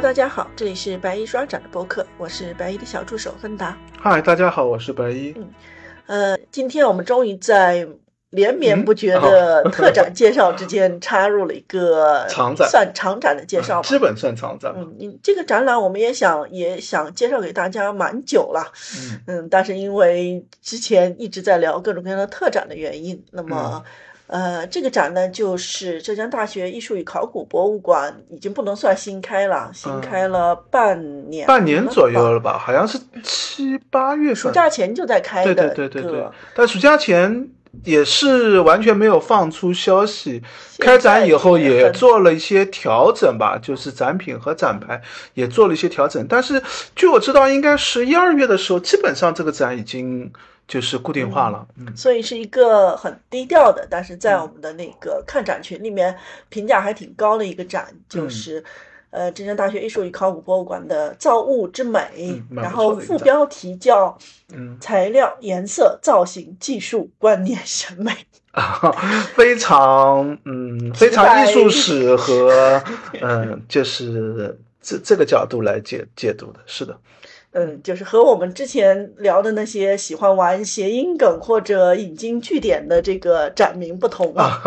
[0.00, 3.76] Hello，大家好，这里是白衣刷展的播客，我是白衣的小助手芬达。
[3.98, 5.34] 嗨，大家好，我是白衣。
[5.36, 5.50] 嗯，
[6.06, 7.86] 呃，今天我们终于在
[8.30, 14.72] 连绵不绝的特展介绍之间插入了一个 长展，算长展的介绍吧，基本算长展。
[14.74, 23.84] 嗯，你这个展览我们也想也想介绍给大家蛮久了，嗯嗯，但是因为之前一直在聊各种各样的特展的原因，那么。
[24.30, 32.56] 呃，这个展呢，就是浙江大学艺术与考古博物馆，已经不能算新开了，新开了半年，半年左右了吧？
[32.56, 35.52] 好像是七八月份，暑假前就在开的。
[35.52, 36.24] 对对对对对。
[36.54, 37.48] 但暑假前
[37.82, 40.40] 也是完全没有放出消息，
[40.78, 45.02] 开展以后也做了一些调整吧，就是展品和展牌
[45.34, 46.24] 也做了一些调整。
[46.28, 46.62] 但是
[46.94, 50.32] 据我知道，应该是一二月的时候，基本上这个展已经。
[50.70, 56.16] 就是固定化了，嗯，所以是一个很低调的，但是在我们的那个看展群里面
[56.48, 58.62] 评价还挺高的一个展，就是，
[59.10, 64.16] 呃，浙江大学艺术与考古博物馆的造物之美，然后副标题叫，
[64.54, 68.12] 嗯，材料、颜色、造型、技术、观念、审美，
[68.52, 68.72] 啊
[69.34, 72.80] 非常，嗯，非常艺术史和，
[73.20, 76.96] 嗯， 就是这这个角度来解解读的，是的。
[77.52, 84.62] 嗯，就是和我们之前聊的那些喜欢玩谐音梗或者引经据典的这个展名不同啊。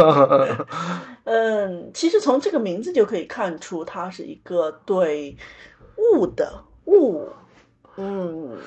[1.24, 5.38] 嗯，其实从这个名字就可以看出，它是一个对
[5.96, 7.30] 物的物，
[7.96, 8.58] 嗯，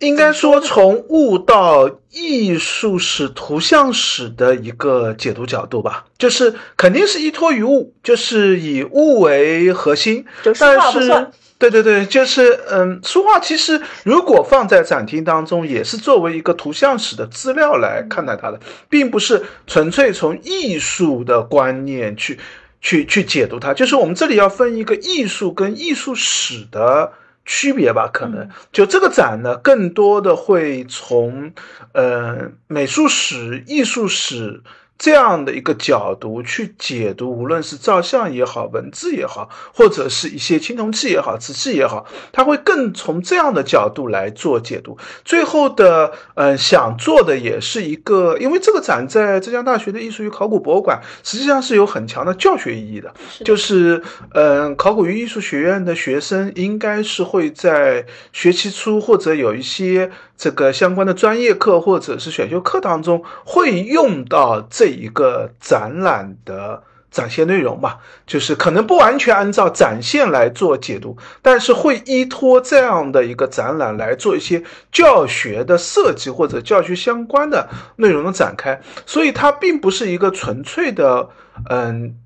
[0.00, 10.26] 应该说从物到艺术史、图像史的一个解读角度吧，就是肯定是依托于物，就是以物为核心，
[10.58, 11.30] 但是。
[11.60, 18.58] 对对对，就是嗯，书画其实如果放在展厅当中，也是作为一个图像史的资料来看待它的，
[18.88, 22.38] 并不是纯粹从艺术的观念去
[22.80, 23.74] 去去解读它。
[23.74, 27.12] 就是我们这里要分一个艺术跟艺术史的
[27.44, 31.52] 区别吧，可能就这个展呢，更多的会从
[31.92, 34.62] 呃美术史、艺术史。
[35.00, 44.98] 这样的一个角度去解读，无论是照相也好，文字也好，或者是一些青铜器也好，瓷器也好，他会更从这样的角度来做解读。
[45.24, 53.10] 最后的，嗯，想做的也是一个，因为这个展在浙江大学的艺术与考古博物馆，实际上是有很强的教学意义的。
[53.42, 54.02] 就是，
[54.34, 60.10] 嗯，考古与艺术学院的学生应该是会在学期初或者有一些。
[60.40, 81.28] 这个相关的专业课或者是选修课当中会用到这一个展览的展现内容吧，就是可能不完全按照展现来做解读，但是会依托这样的一个展览来做一些教学的设计或者教学相关的内容的展开，所以它并不是一个纯粹的，
[81.68, 82.16] 嗯。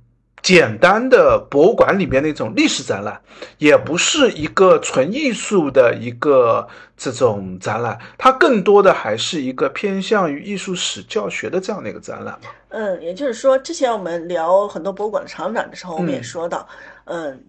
[0.44, 3.19] 简单的博物馆里面那种历史展览，
[3.56, 6.69] 也不是一个纯艺术的一个
[6.99, 12.50] 这种展览，它更多的还是一个偏向于艺术史教学的这样的一个展览嘛。
[12.69, 16.69] 嗯，也就是说，之前我们聊很多博物馆的长展的时候，我们也说到，
[17.06, 17.43] 嗯，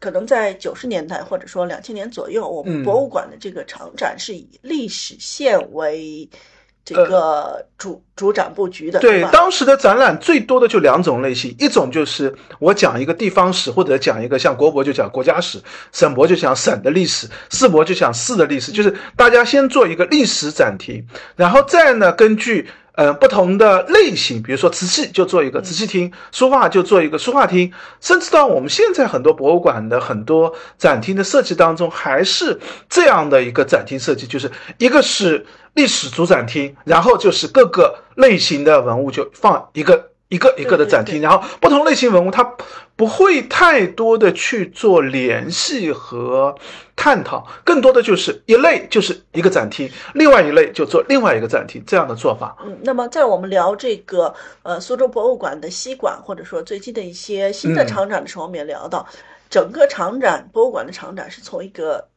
[0.00, 6.28] 可能在九十年代或者说两千年左右，我们博物馆的这个长展是以历史线为。
[6.86, 15.60] 这个主主展布局的，对当时的展览最多的就两种类型，一种就是我讲一个地方史，或者讲一个像国博就讲国家史，
[15.92, 21.04] 省博就讲省的历史，市博就讲市的历史，就是大家先做一个历史展厅，
[21.34, 22.68] 然后再呢根据。
[22.96, 27.70] 呃，不同的类型，比如说瓷器就做一个瓷器厅，书画就做一个书画厅，
[28.00, 32.58] 甚至到我们现在很多博物馆的很多展厅的设计当中，还是
[32.88, 35.44] 这样的一个展厅设计，就是一个是
[35.76, 40.10] 历史主展厅，然后就是各个类型的文物就放一个。
[40.28, 42.42] 一个一个的展厅，然后不同类型文物，它
[42.96, 46.52] 不会太多的去做联系和
[46.96, 52.56] 探讨，更多的就是一类就是一个展厅，另外一类就做另外一个展厅这样的做法。
[52.66, 54.34] 嗯，那么在我们聊这个
[54.64, 59.06] 呃苏州博物馆的西馆，或者说最近的一些新的场展的时候，我们也聊到，
[59.48, 62.08] 整个场展博物馆的场展是从一个。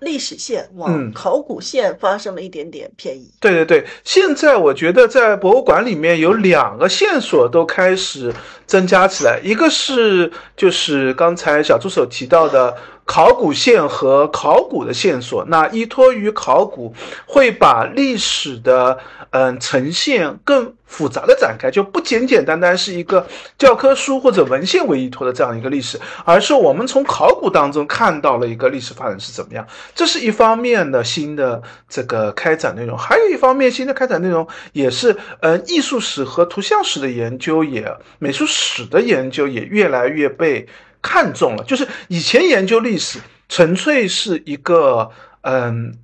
[0.00, 3.30] 历史线往考古线发生了一点点偏移。
[3.40, 8.32] 对对对，现在我觉得在博物馆里面有两个线索都开始
[8.66, 12.76] 增加起来，一个是就是刚才小助手提到的。
[13.06, 16.92] 考古线和考古的线索，那依托于考古，
[17.24, 18.98] 会把历史的
[19.30, 23.26] 嗯呈现更复杂的展开，就不简简单单是一个
[23.56, 29.64] 教科书或者文献为依托的这样一个历史，而是我们从考古当中看到了一个历史发展是怎么样。
[29.94, 40.66] 这是一方面的新的这个开展内容，还有一方面新的开展内容也是呃艺术史和图像史的研究，也美术史的研究也越来越被。
[41.06, 45.10] 看重了，就是以前研究历史纯粹是一个
[45.42, 45.98] 嗯。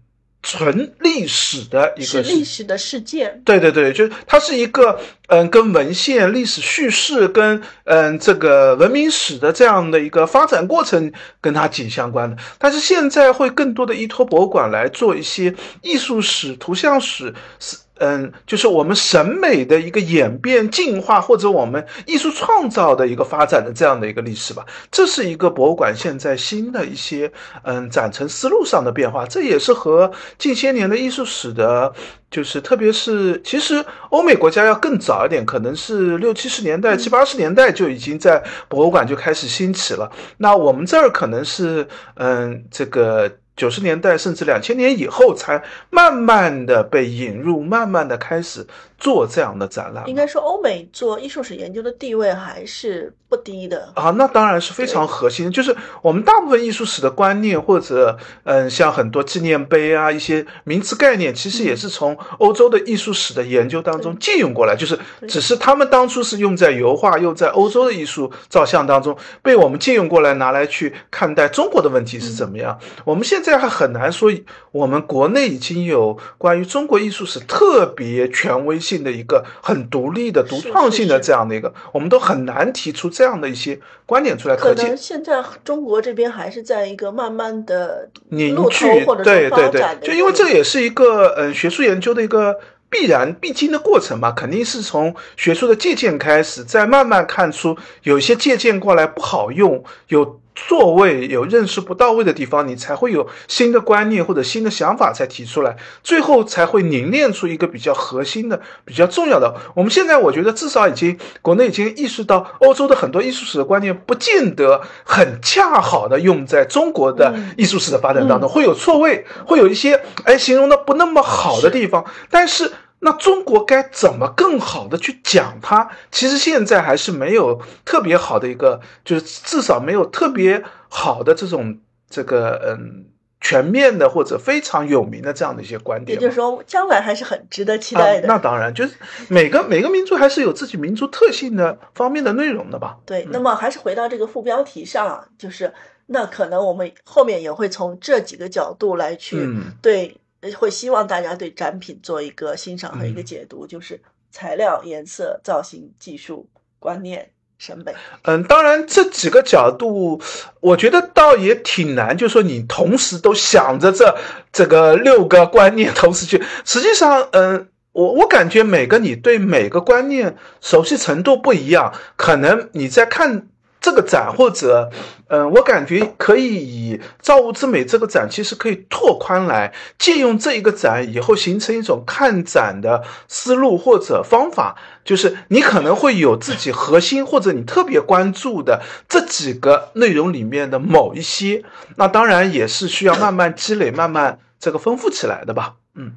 [0.45, 12.37] 纯历史的一个是历史的事件，对对对，就是它是一个嗯，跟文献、历史叙事跟嗯这个文明史的这样的一个发展过程跟它紧相关的。
[12.59, 17.77] 但是现在会更多的依托博物馆来做一些艺术史、图像史是。
[18.05, 24.67] 嗯，就是我们审美的一个演变、进化，或者我们艺术创造的一个发展的这样的一个历史吧。
[24.91, 27.31] 这是一个博物馆现在新的一些
[27.63, 29.25] 嗯展陈思路上的变化。
[29.25, 31.93] 这也是和近些年的艺术史的，
[32.29, 40.11] 就是特别是其实欧美国家要更早一点，可能是六七十年代、七八十年代就已经在博物馆就开始兴起了。
[40.39, 43.31] 那我们这儿可能是嗯这个。
[43.63, 48.67] 九十年代甚至两千年以后，才慢慢的被引入，慢慢的开始。
[48.99, 54.11] 做这样的展览，应该说欧美做艺术史研究的地位还是不低的啊。
[54.11, 72.79] 那当然是非常核心，就是我们大部分艺术史的观念，或者嗯，像很多纪念碑啊，一些名词概念，其实也是从欧洲的艺术史的研究当中借用过来，就是只是他们当初是用在油画，用在欧洲的艺术照相当中，被我们借用过来拿来去看待中国的问题是怎么样。
[73.05, 74.33] 我们现在还很难说，
[74.71, 79.03] 我们国内已经有关于中国艺术史特别权威性。
[79.03, 84.55] 的一个很独立的、独创性的这样的一个，我们都很难提出这样的一些观点出来。
[84.55, 88.87] 可能现在中国这边还是在一个慢慢的凝聚，
[89.25, 100.41] 对对对，就因为这也是一个嗯学术研究的一个必然必经的过程嘛，肯定是从学术的借鉴开始，再慢慢看出有一些借鉴过来不好用，有。
[100.55, 109.55] 座位有认识不到位的地方，你才会有新的观念或者新的想法才提出来，最后才会凝练出一个比较核心的、比较重要的。
[109.75, 122.71] 我们现在我觉得至少已经国内已经意识到，欧洲的很多艺术史的观念不见得很恰好的用在中国的艺术史的发展当中，会有错位，会有一些哎形容的不那么好的地方，但是。
[123.05, 125.89] 那中国该怎么更好的去讲它？
[126.13, 133.07] 其实现在还是没有特别好的一个，就是至少没有特别好的这种这个嗯
[133.41, 136.17] 全面的或者非常有名的这样的一些观点。
[136.17, 138.29] 也就是说，将来还是很值得期待的。
[138.29, 138.95] 那当然，就是
[139.27, 142.99] 每个 每个民族还是有自己民族特性的方面的内容的吧。
[143.05, 145.75] 对，那么还是回到这个副标题上，就是
[146.07, 149.49] 那可能我们后面也会从这几个角度来去
[149.83, 150.17] 对。
[150.59, 154.01] 会希望大家对展品做一个欣赏和一个解读，就是
[154.31, 156.49] 材料、颜色、造型、技术、
[156.79, 157.95] 观念、审美。
[158.23, 160.21] 嗯，当然这几个角度，
[160.61, 164.19] 我觉得倒也挺难，就是说你同时都想着这
[164.53, 173.47] 这个六个观念同时去，实际上，嗯，我我感觉每个你对每个观念熟悉程度不一样，可能你在看。
[173.83, 174.91] 这个展或者，
[175.27, 191.65] 嗯，我感觉可以以造物之美这个展，其实可以拓宽来借用这一个展以后形成一种看展的思路或者方法，就是你可能会有自己核心或者你特别关注的这几个内容里面的某一些，
[191.97, 195.75] 那当然也是需要慢慢积累、慢慢这个丰富起来的吧。
[195.97, 196.13] 嗯，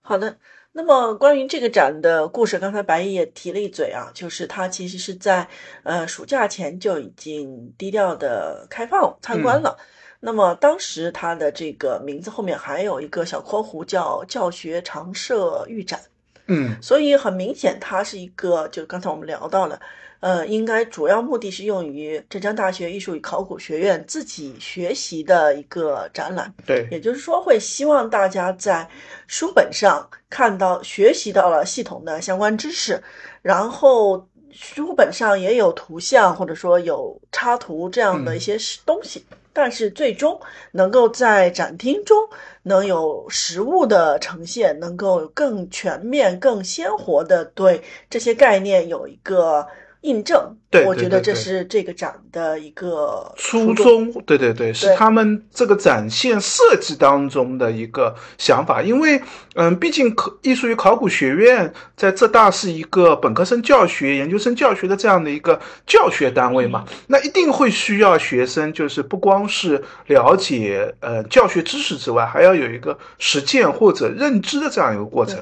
[0.00, 0.36] 好的。
[0.74, 5.46] 那么关于这个展的故事，刚才白毅也提了一嘴啊，就是它其实是在
[5.82, 9.76] 呃暑假前就已经低调的开放参观了。
[10.18, 16.00] 那么当时它的这个名字后面还有一个小括弧，叫教学常设预展。
[16.46, 19.80] 嗯，所以很明显，它是一个，就刚才我们聊到了。
[20.20, 26.54] 呃，应该主要目的是用于浙江大学艺术与考古学院自己学习的一个展览。
[26.64, 28.88] 对，也就是说，会希望大家在
[29.26, 33.02] 书本上看到、学习到了系统的相关知识，
[33.42, 38.56] 然后书本上也有图像或者说有插图这样的一些
[38.86, 40.40] 东西，但是最终
[40.72, 42.16] 能够在展厅中
[42.62, 49.66] 能有实物的呈现，能够更全面、更鲜活的对这些概念有一个。
[50.02, 54.12] 印证，对我觉得这是这个展的一个初衷。
[54.22, 58.82] 对对对，是他们这个展现设计当中的一个想法。
[58.82, 59.22] 因为，
[59.54, 75.40] 嗯，毕竟考艺术与考古学院在浙大是一个本科生教学、研究生教学的这样的一个教学单位嘛，那一定会需要学生，就是不光是了解呃教学知识之外，还要有一个实践或者认知的这样一个过程。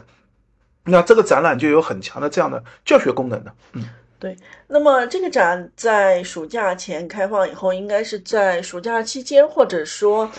[0.85, 3.89] 那这个展览就有很强的这样的教学功能的，嗯。
[4.21, 4.37] 对，
[4.69, 10.31] 那么这个展在暑假前开放以后，应该是在暑假期间，或者说，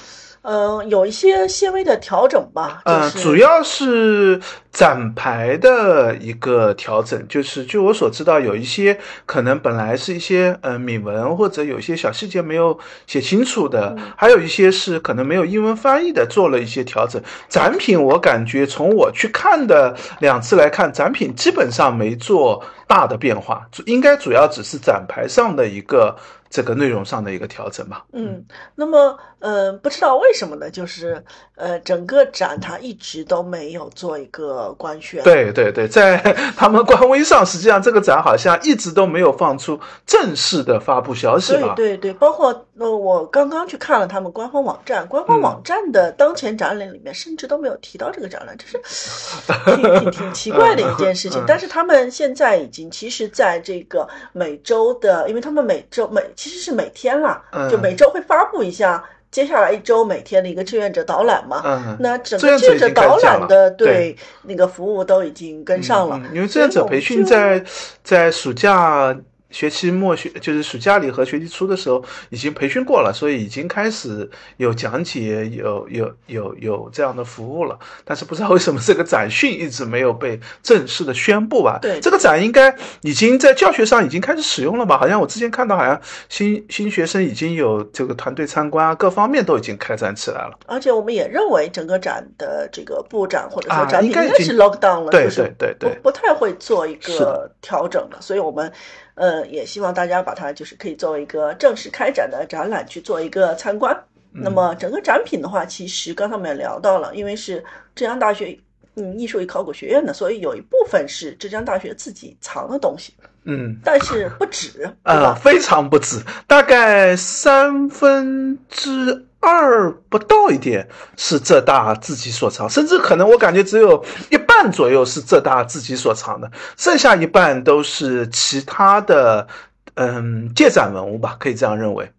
[0.43, 2.83] 嗯，有一些些微的调整吧。
[2.85, 4.39] 就是、呃，主要是
[4.71, 17.21] 展牌的一个调整，就是据我所知道，有一些可能本来是一些呃铭文或者有一些小细节没有写清楚的，还有一些是可能没有英文翻译的，做了一些调整。
[17.49, 26.15] 展品我感觉从我去看的两次来看，展品基本上没做大的变化，应该主要只是展牌上的一个。
[26.53, 28.03] 这个内容上的一个调整吧。
[28.11, 28.43] 嗯，
[28.75, 30.69] 那么呃，不知道为什么呢？
[30.69, 31.23] 就是
[31.55, 35.23] 呃，整个展它一直都没有做一个官宣。
[35.23, 36.17] 对对对，在
[36.57, 41.73] 他们官微上，实际上这个展好像一直都没有放出正式的发布消息吧？
[41.75, 48.77] 对对对，包括呃，我刚刚去看了他们官方网站，官方网站的当前展览里面甚至都没有提到这个展览，这是
[49.77, 51.43] 挺挺挺奇怪的一件事情。
[51.47, 61.61] 但是他们现在已经，其实在这个每周的，因为他们每周每其实是每天啦，就每周会发布一下接下来一周每天的一个志愿者导览嘛。
[61.65, 67.63] 嗯，那整个志愿者导览的对那个服务都已经跟上了，因为志愿者培训在
[68.03, 69.17] 在暑假。
[69.51, 77.77] 学期末学就是暑假里和学期初的时候已经培训过了，所以已经开始有讲解，有有有有这样的服务了。
[78.05, 81.77] 但是不知道为什么这个展讯一直没有被正式的宣布吧？
[81.81, 84.97] 对，这个展应该已经在教学上已经开始使用了吧？
[84.97, 90.57] 好像我之前看到，好像新新学生已经有这个团队参观啊，各方面都已经开展起来了。
[90.65, 98.71] 而且我们也认为整个展的这个布展或者说展品应该是 lock down 了，对对对对，不不太会做一个调整了，所以我们。
[99.21, 103.95] 呃，也希望大家把它就是可以作为一个正式开展的展览去做一个参观。
[104.31, 107.63] 那么整个展品的话，其实刚才我们也聊到了，因为是
[107.93, 108.57] 浙江大学
[108.95, 113.13] 嗯艺术与考古学院的，所以有一部分是浙江大学自己藏的东西。
[113.43, 119.27] 嗯，但是不止 啊，非常不止，大概三分之。
[119.43, 120.87] 二不到一点
[121.17, 129.47] 是浙大自己所藏，甚至可能我感觉只有一半左右是浙大自己所藏的，剩下一半都是其他的，
[129.95, 132.11] 嗯，借展文物吧，可以这样认为。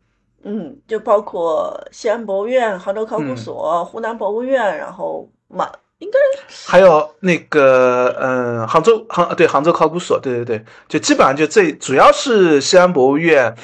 [0.42, 6.18] 嗯，就包括西安博物院、杭州考古所、湖南博物院，然后满应该
[6.66, 13.54] 还有那个，嗯，杭州杭对杭州考古所，对对对，就基本上就这，主要是西安博物院，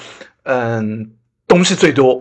[0.45, 1.18] 嗯。
[1.49, 2.21] 东西最多，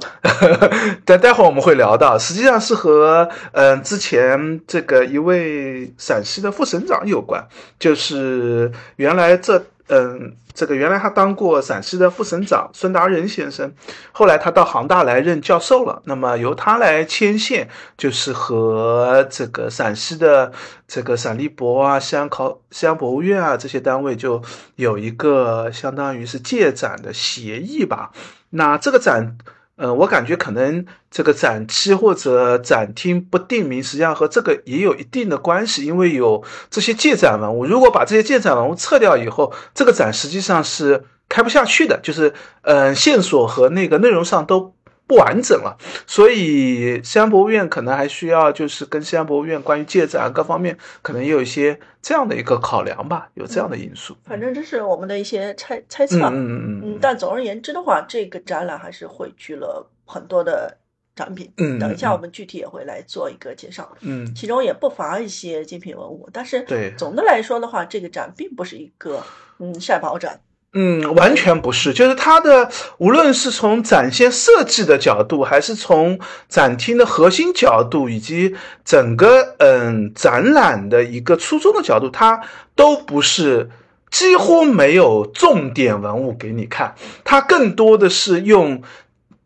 [1.05, 7.45] 但待会儿我们会聊到，实际上是和嗯之前这个一位陕西的副省长有关，
[7.77, 13.71] 就是原来这嗯这个原来他当过陕西的副省长孙达仁先生，
[14.11, 20.51] 后来他到杭大来任教授了，那么由他来牵线，就是和这个陕西的
[20.87, 24.41] 这个陕历博啊、西安考西安博物院啊这些单位就
[24.75, 28.11] 有一个相当于是借展的协议吧。
[28.49, 29.37] 那这个展，
[29.77, 37.65] 呃，我感觉可能这个展期或者展厅不定名，实际上和这个也有一定的关系，因为有这些借展文物。
[37.65, 44.76] 如果把这些借展文物撤掉以后，这个展实际上是开不下去的，就是，嗯，线索和那个内容上都。
[45.07, 54.17] 不完整了，所以西安博物院可能还需要，就是跟西安博物院关于借展各方面，可能也有一些这样的一个考量吧，有这样的因素。
[54.25, 56.17] 反正这是我们的一些猜猜测。
[56.17, 56.99] 嗯嗯嗯嗯。
[57.01, 60.77] 但总而言之的话，这个展览还是汇聚了很多的
[61.15, 61.49] 展品。
[61.55, 61.79] 嗯。
[61.79, 63.89] 等一下我们具体也会来做一个介绍。
[64.01, 64.35] 嗯。
[64.35, 69.23] 其中也不乏一些精品文物，但是对总的来说的话，这个展并不是一个
[69.59, 70.41] 嗯晒宝展。
[70.79, 72.69] 嗯，完全不是，就是它的
[72.99, 78.55] 无论是从展现设计的角度，还是从展厅的核心角度，以及
[78.85, 82.41] 整个嗯展览的一个初衷的角度，它
[82.75, 83.71] 都不是
[84.11, 86.93] 几乎没有重点文物给你看，
[87.23, 88.83] 它更多的是用。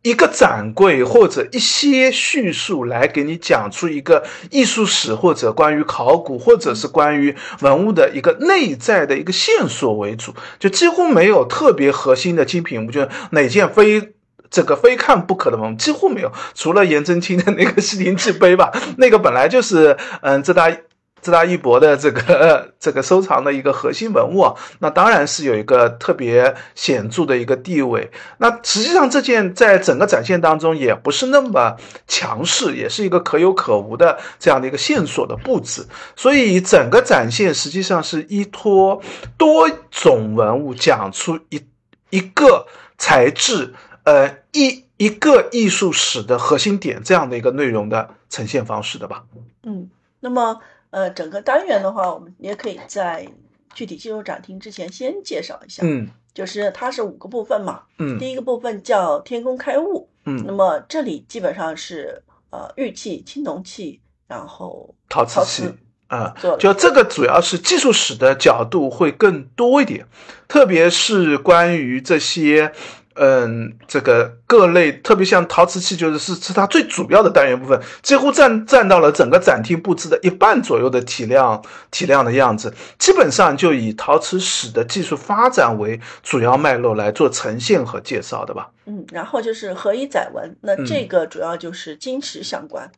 [0.04, 14.14] 一个展柜或者一些叙述来给你讲出一个艺术史，或者关于考古，或者是关于文物的一个内在的一个线索为主，就几乎没有特别核心的精品物，就哪件非
[14.50, 20.76] 这个非看不可的文物几乎没有，除了颜真卿的那个西亭记碑吧，那个本来就是嗯浙大。
[21.22, 28.10] 浙大一博的这个这个收藏的一个核心文物，那当然是有一个特别显著的一个地位。
[28.40, 35.86] 那实际上这件在整个展现当中也不是那么强势，也是一个可有可无的这样的一个线索的布置。
[36.16, 39.00] 所以整个展现实际上是依托
[39.38, 41.62] 多种文物讲出一
[42.10, 42.66] 一个
[42.98, 43.76] 材质，
[44.06, 49.24] 呃一一个艺术史的核心点这样的一个内容的呈现方式的吧。
[49.62, 49.88] 嗯，
[50.20, 50.60] 那么。
[50.92, 53.28] 呃，整个单元的话，我们也可以在
[53.74, 55.82] 具体进入展厅之前先介绍一下。
[55.86, 57.82] 嗯，就是它是五个部分嘛。
[57.98, 60.08] 嗯，第一个部分叫天工开物。
[60.26, 62.22] 嗯，那么这里基本上是
[62.52, 65.74] 呃玉器、青铜器，然后陶瓷器
[66.08, 70.06] 啊，就这个主要是技术史的角度会更多一点，
[70.48, 72.74] 特别是关于这些。
[73.16, 82.74] 嗯，这个各类，特别像陶瓷器，就是是是它最主要的单元部分，几乎占占到了整个展厅布置的一半左右的体量体量的样子。
[82.98, 88.70] 基本上就以陶瓷史的技术发展为主要脉络来做呈现和介绍的吧。
[88.86, 92.90] 嗯，然后就是何以载文，那这个主要就是金石相关。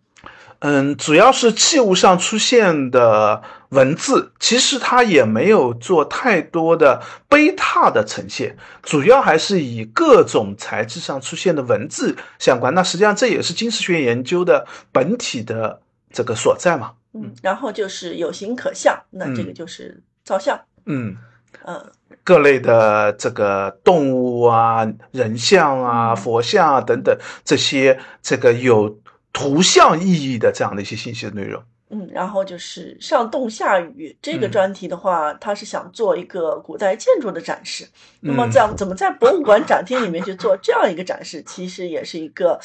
[0.98, 12.74] 主要是器物上出现的文字，其实它也没有做太多的碑拓的呈现，主要还是以各种材质上出现的文字相关。
[12.74, 15.82] 那实际上这也是金石学研究的本体的
[16.14, 16.94] 这个所在嘛。
[17.14, 20.58] 嗯，然后就是有形可象，那这个就是造像。
[20.86, 21.18] 嗯
[21.66, 21.92] 嗯，
[22.24, 27.14] 各类的这个动物啊、人像啊、佛像啊等等
[27.44, 28.98] 这些，这个有。
[29.34, 37.86] 图像意义的这样的一些信息的内容，嗯，然后就是上洞下雨这个专题的话，他是想做一个古代建筑的展示。
[38.22, 42.60] 那么这样怎么在博物馆展厅里面去做这样一个展示，其实也是一个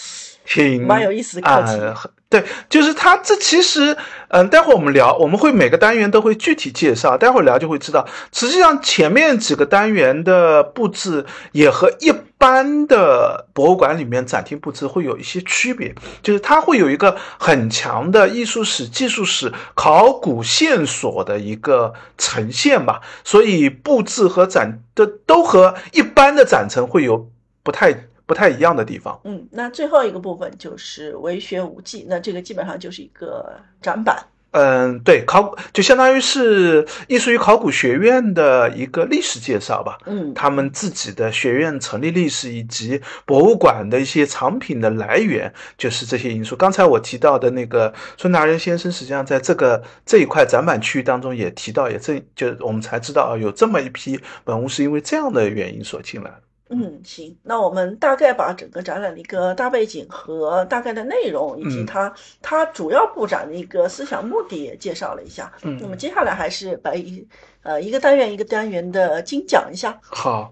[0.45, 2.11] 挺蛮有意思的课题。
[2.31, 3.97] 对，就是它这其实，
[4.29, 8.07] 嗯，待会儿我们聊，我们会每个单元都会具体介绍，待会儿聊就会知道。
[8.33, 27.31] 实际上前面几个单元的布置也和一般的博物馆里面展厅布置会有一些区别，就是它会有一个很强的艺术史、技术史、考古线索的一个呈现吧，所以布置和展的都和一般的展陈会有
[27.63, 28.09] 不太。
[28.29, 29.19] 不太一样的地方。
[29.25, 34.23] 嗯，那最后一个部分就是为学无忌，那这个基本上就是一个展板。
[34.53, 39.99] 嗯，对，考就相当于是艺术与考古学院的一个历史介绍吧。
[40.07, 46.57] 嗯，他们自己的学院成立历史以及博物馆的一些藏品的来源，就是这些因素。
[46.57, 56.48] 刚才我提到的那个孙达人先生，实际上在这个这一块展板区域当中也提到，也正就我们才知道啊，有这么一批文物是因为这样的原因所进来的。
[56.71, 65.51] 嗯，行，那我们大概把整个展览的一个大背景和大概的内容，以及它它主要布展的一个思想目的也介绍了一下。
[65.63, 67.27] 嗯，那么接下来还是把一
[67.69, 69.95] 呃一个单元一个单元的精讲一下。
[70.01, 70.51] 好，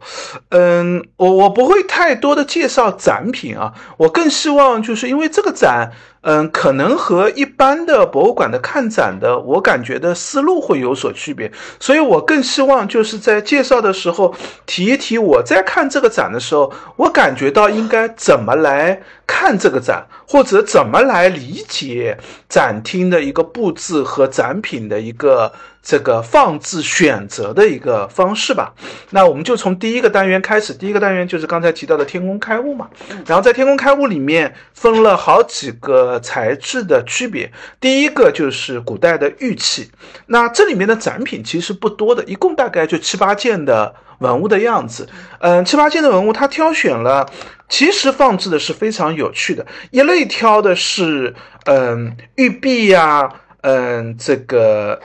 [0.50, 5.92] 嗯，我我不会太多的介绍展品啊，我更希望就是因为这个展。
[6.28, 14.34] 嗯，可能和一般的博物馆的看展的，我感觉的思路会有所区别，所以我更希望就是在介绍的时候
[14.66, 25.52] 提一提我在看这个展的时候，我感觉到应该怎么来看这个展，或者怎么来理解展厅的一个布置和展品的一个。
[25.88, 28.74] 这个放置选择的一个方式吧，
[29.10, 30.74] 那我们就从第一个单元开始。
[30.74, 32.90] 第一个单元就是刚才提到的天工开物嘛，
[33.24, 37.52] 然后在天工开物里面分了好几个材质的区别。
[37.78, 39.88] 第一个就是古代的玉器，
[40.26, 45.08] 那这里面的展品其实不多的，一共大概就七八件的文物的样子。
[45.38, 47.30] 嗯，七八件的文物，它挑选了，
[47.68, 49.64] 其实放置的是非常有趣的。
[49.92, 51.32] 一类挑的是，
[51.66, 55.00] 嗯，玉璧呀，嗯，这个。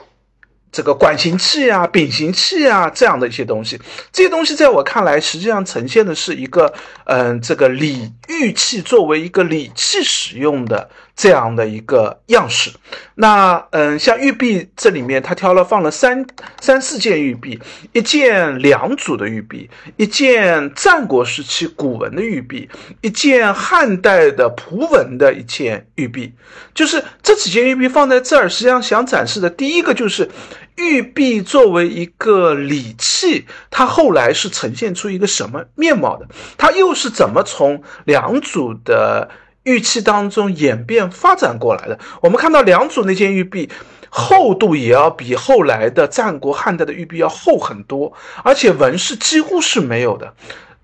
[0.71, 3.79] 这个管形器啊、柄形器啊这样的一些东西，
[4.12, 6.73] 这些东西在我看来，实际上呈现的是一个，
[7.05, 12.71] 嗯，这个礼玉器作为一个礼器使用的这样的一个样式。
[13.15, 16.26] 那，嗯，像玉璧这里面，他挑了放了三
[16.60, 17.60] 三四件玉璧，
[17.93, 22.69] 一件良渚的玉璧，一件战国时期古文的玉璧，
[23.02, 26.34] 一件汉代的蒲文的一件玉璧。
[26.74, 30.30] 就是这几件玉璧放在这儿，实际上想展示的第一个就是。
[30.78, 36.26] 玉璧作为一个礼器，它后来是呈现出一个什么面貌的？
[36.58, 39.30] 它又是怎么从良渚的
[39.63, 42.00] 玉器当中演变发展过来的？
[42.21, 43.69] 我们看到良渚那件玉璧
[44.10, 50.34] 厚度也要比后来的战国汉代的玉璧要厚很多，而且纹饰几乎是没有的。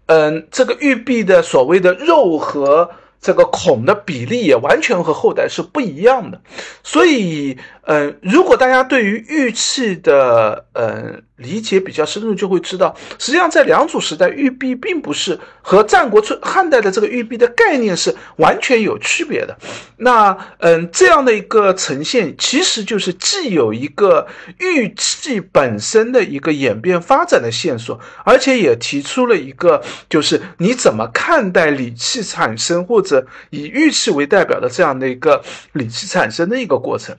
[0.06, 6.42] 嗯，这个玉璧的所谓的肉和这个孔的比例也完全和后代是不一样的，
[6.84, 7.58] 所以。
[7.90, 19.58] 嗯，如果大家对于玉器的嗯理解比较深入，就会知道，实际上在良渚时代，玉璧并不是和战国春汉代的这个玉璧的概念是完全有区别的。
[19.96, 24.28] 那嗯，这样的一个呈现，其实就是既有一个
[24.60, 37.16] 玉器本身的一个演变发展的线索，而且也提出了一个就是你怎么看待礼器产生或者以玉器为代表的这样的一个礼器产生的一个过程。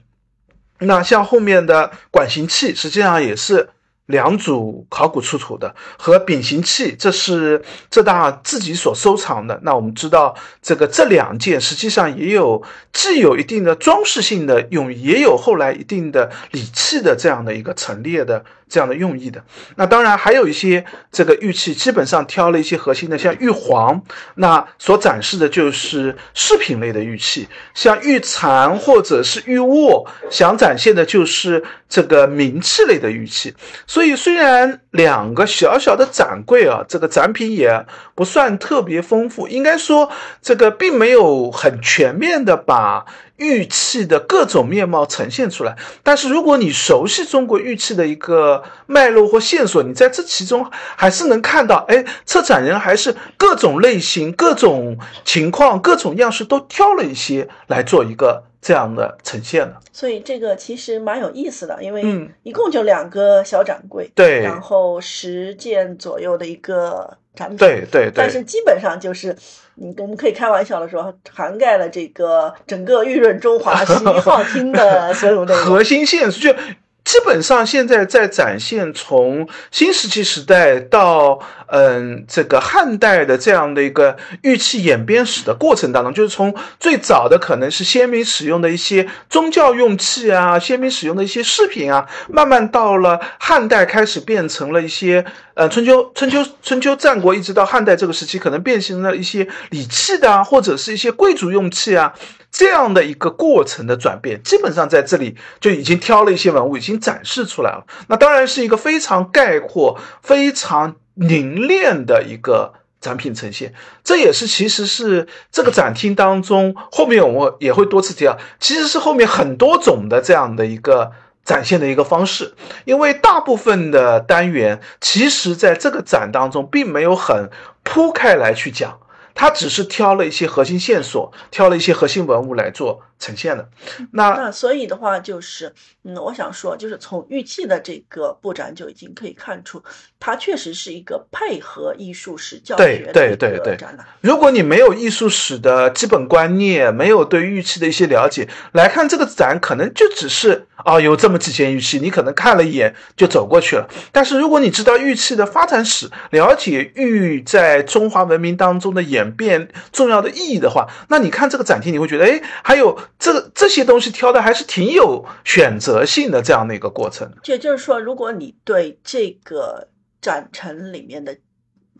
[0.79, 3.69] 那像后面的管形器，实际上也是
[4.05, 7.61] 两组考古出土的和丙形器，这是
[7.91, 9.59] 浙大自己所收藏的。
[9.63, 19.43] 那我们知道，这个这两件实际上也有既有一定的装饰性的用，也有后来一定的礼器的这样的一个陈列的这样的用意的。
[19.75, 24.01] 那当然还有一些这个玉器，基本上挑了一些核心的，像玉皇，
[24.35, 33.55] 那所展示的就是饰品类的玉器；像玉蚕或者是玉握，想展现的就是这个名器类的玉器。
[33.87, 40.09] 所以，虽然两个小小的展柜啊，这个展品也不算特别丰富，应该说
[40.41, 43.05] 这个并没有很全面的把
[43.39, 45.75] 玉器的各种面貌呈现出来。
[46.03, 58.43] 但是，如果你熟悉中国玉器的一个脉络或线索，你在这其中还是能看到，哎，策展人还是各种类型、各种情况、各种样式都挑了一些来做一个。
[58.61, 62.03] 这样的呈现的，所以这个其实蛮有意思的，因为
[62.43, 69.35] 一共就两个小展柜，对，然后十件左右的一个展品，对对对，但是基本上就是，
[69.75, 76.59] 你我们可以开玩笑的说，涵盖了这个整个玉润中华十一号厅的 所有的核心线索，就。
[77.05, 81.39] 基本上现在在展现从新石器时代到
[81.71, 102.13] 嗯这个汉代的这样的一个玉器演变史的过程当中，就是从最早的可能是先民使用的一些宗教用器啊，先民使用的一些饰品啊，慢慢到了汉代开始变成了一些呃春秋春秋春秋战国一直到汉代这个时期，可能变形了一些礼器的啊，或者是一些贵族用器啊。
[102.51, 107.85] 这样的一个过程的转变，基本上在这里就已经挑了一些文物，已经展示出来了。
[108.07, 113.73] 那当然是一个非常概括、非常凝练的一个展品呈现。
[114.03, 121.11] 这也是其实是这个展厅当中后面我们也会多次提到，其实是后面很多种的这样的一个
[121.43, 122.53] 展现的一个方式。
[122.85, 127.49] 因为大部分的单元，其实在这个展当中并没有很
[127.83, 128.99] 铺开来去讲。
[129.35, 133.69] 他只是挑了一些核心线索，挑了一些核心文物来做呈现的。
[134.13, 139.83] 那那所以的话，就是嗯，我想说，就是从玉器的这个布展就已经可以看出，
[140.19, 144.07] 它确实是一个配合艺术史教学的一个展览。
[144.21, 153.87] 如果你没有艺术史的基本观念，没有对玉器的一些了解，来看这个展，可能就只是啊，有这么几件玉器，你可能看了一眼就走过去了。
[154.11, 167.31] 但是如果你知道玉器的发展史，了解玉在中华文明当中的演，变重要的意义的话，那你看这个展厅，你会觉得，哎，还有这这些东西挑的还是挺有选择性的这样的一个过程。
[167.45, 169.87] 也就是说，如果你对这个
[170.21, 171.37] 展陈里面的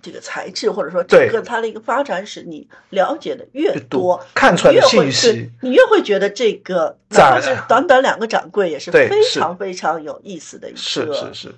[0.02, 11.56] 这个材质，或者说整个它的一个发展史，你了解的越多，看出来的信息，你越会觉得这个哪怕是短短两个展柜也是非常非常有意思的一个是是是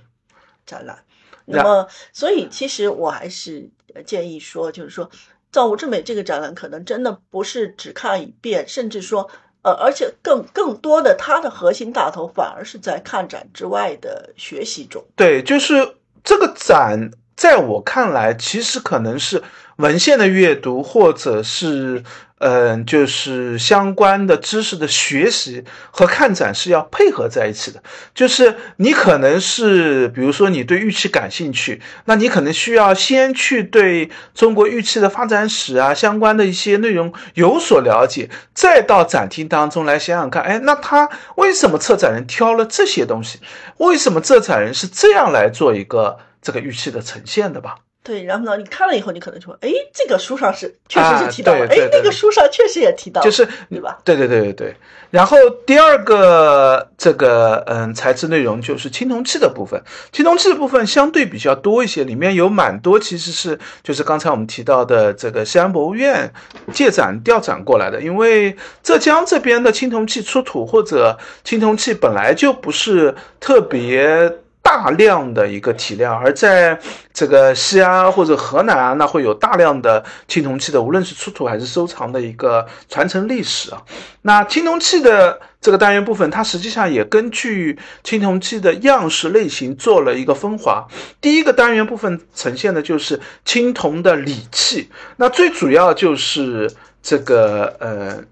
[0.66, 1.04] 展览。
[1.46, 3.70] 那么，所以其实我还是
[4.06, 5.10] 建议说，就是说。
[5.52, 9.30] 造物之美这个展览可能真的不是只看一遍，甚至说，
[9.64, 15.04] 呃，而且更更多的它的核心大头反而是在看展之外的学习中。
[15.16, 19.44] 对，就是这个展，在我看来，其实可能是
[19.78, 22.04] 文献的阅读，或者是。
[22.44, 27.84] 嗯，就是相关的知识的学习和看展是要配合在一起的。
[28.16, 43.40] 就是你可能是，比如说你对玉器感兴趣，那你可能需要先去对中国玉器的发展史啊相关的一些内容有所了解，再到展厅当中来想想看，哎，那他为什么策展人挑了这些东西？
[43.78, 47.76] 为什么策展人是这样来做一个这个玉器的呈现的吧？
[48.04, 48.58] 对，然后呢？
[48.58, 54.00] 你看了以后，你可能说，哎，这个书上是确实是提到了，哎，那个书上确实也提到，就是对吧？
[54.04, 54.76] 对对对对对。
[55.12, 55.38] 然后
[55.68, 59.80] 第二个这个嗯材质内容就是青铜器的部分，
[60.12, 66.34] 青铜器的部分相对比较多一些，里面有蛮多其实是就是刚才我们提到的这个西安博物院
[66.74, 74.40] 借展调展过来的，因为浙江这边的青铜器出土或者青铜器本来就不是特别。
[74.72, 76.80] 大量的一个体量，而在
[77.12, 83.84] 这个西安或者河南啊，那会有大量的青铜器的，无论是出土还是收藏的一个传承历史啊。
[84.22, 90.88] 那青铜器的这个单元部分，它实际上也根据青铜器的样式类型做了一个分化。
[91.20, 96.72] 第一个单元部分呈现的就是青铜的礼器，那最主要就是
[97.04, 98.24] 这个呃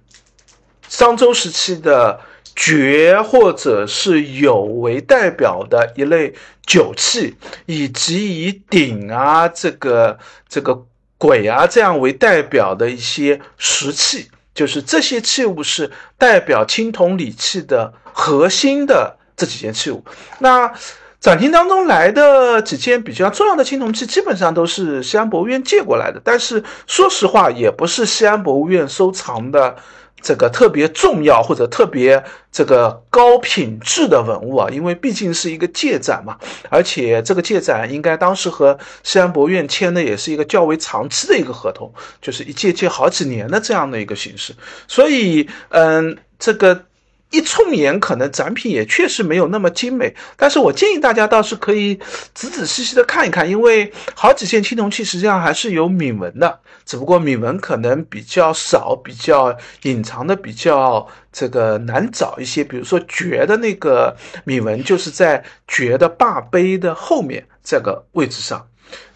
[0.87, 2.21] 商周时期的。
[2.55, 6.33] 爵或者是有为代表的一类
[6.65, 7.35] 酒器，
[7.65, 10.85] 以及以鼎啊、这个这个
[11.17, 20.03] 簋啊这样为代表的一些石器，就是这些器物是代表青铜礼器的核心的这几件器物。
[20.39, 20.71] 那
[21.19, 26.21] 展厅当中来的几件比较重要的青铜器，基本上都是西安博物院借过来的。
[26.23, 29.75] 但是说实话，也不是西安博物院收藏的
[30.21, 36.37] 这个特别重要或者特别这个高品质的文物啊，因为毕竟是一个借展嘛，
[36.69, 44.53] 而且这个借展应该当时和西安博物院签的也是一个较为长期的一个合同，就是一借借好几年的这样的一个形式。
[44.87, 46.85] 所以，嗯，这个。
[47.31, 51.93] 一冲眼，可能展品也确实没有那么精美，但是我建议大家倒是可以
[52.33, 62.63] 仔仔细细的看一看，因为好几件青铜器实际上还是有铭文的，只不过铭文可能比较少，比较隐藏的比较这个难找一些。
[62.63, 68.67] 比如说爵的那个铭文，就是在爵的霸碑的后面这个位置上。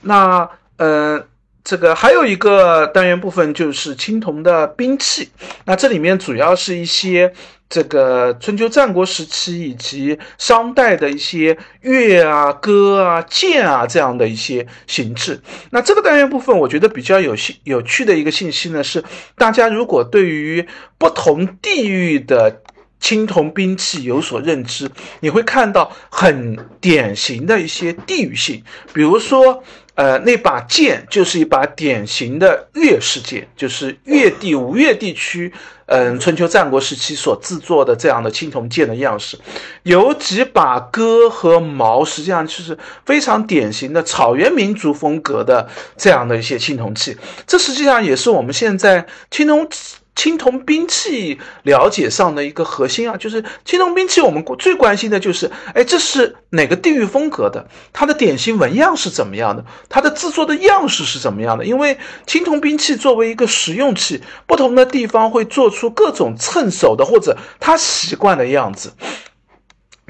[0.01, 1.25] 那，嗯。
[1.65, 5.31] 这个还有一个单元部分就是青铜的兵器，
[5.63, 7.33] 那这里面主要是一些
[7.73, 15.41] 这个春秋战国时期以及商代的一些乐啊、歌啊、剑啊这样的一些形制。
[15.71, 19.03] 那这个单元部分，我觉得比较有信有趣的一个信息呢，是
[19.35, 20.67] 大家如果对于
[20.99, 22.61] 不同地域的
[22.99, 29.63] 青铜兵器有所认知，你会看到很典型的一些地域性，比如说。
[29.95, 35.53] 呃，那把剑就是一把典型的越式剑，就是越地、吴越地区，
[35.85, 39.37] 嗯，春秋战国时期所制作的这样的青铜剑的样式。
[39.83, 45.67] 有几把戈和矛，实际上就是非常典型的草原民族风格的
[45.97, 47.17] 这样的一些青铜器。
[47.45, 49.67] 这实际上也是我们现在青铜。
[50.15, 57.67] 青铜兵器了解上的一个核心啊，就是青铜兵器，我们最关心的就是，哎，这是哪个地域风格的？
[57.91, 59.65] 它的典型纹样是怎么样的？
[59.89, 61.65] 它的制作的样式是怎么样的？
[61.65, 61.97] 因为
[62.27, 68.93] 青铜兵器作为一个实用器，不同的地方会做出各种趁手的或者他习惯的样子，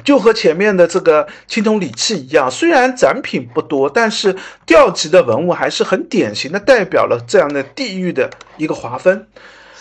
[0.03, 4.35] 就和前面的这个青铜礼器一样，虽然展品不多，但是
[4.65, 9.27] 调集的文物还是很典型的，代表了这样的地域的一个划分。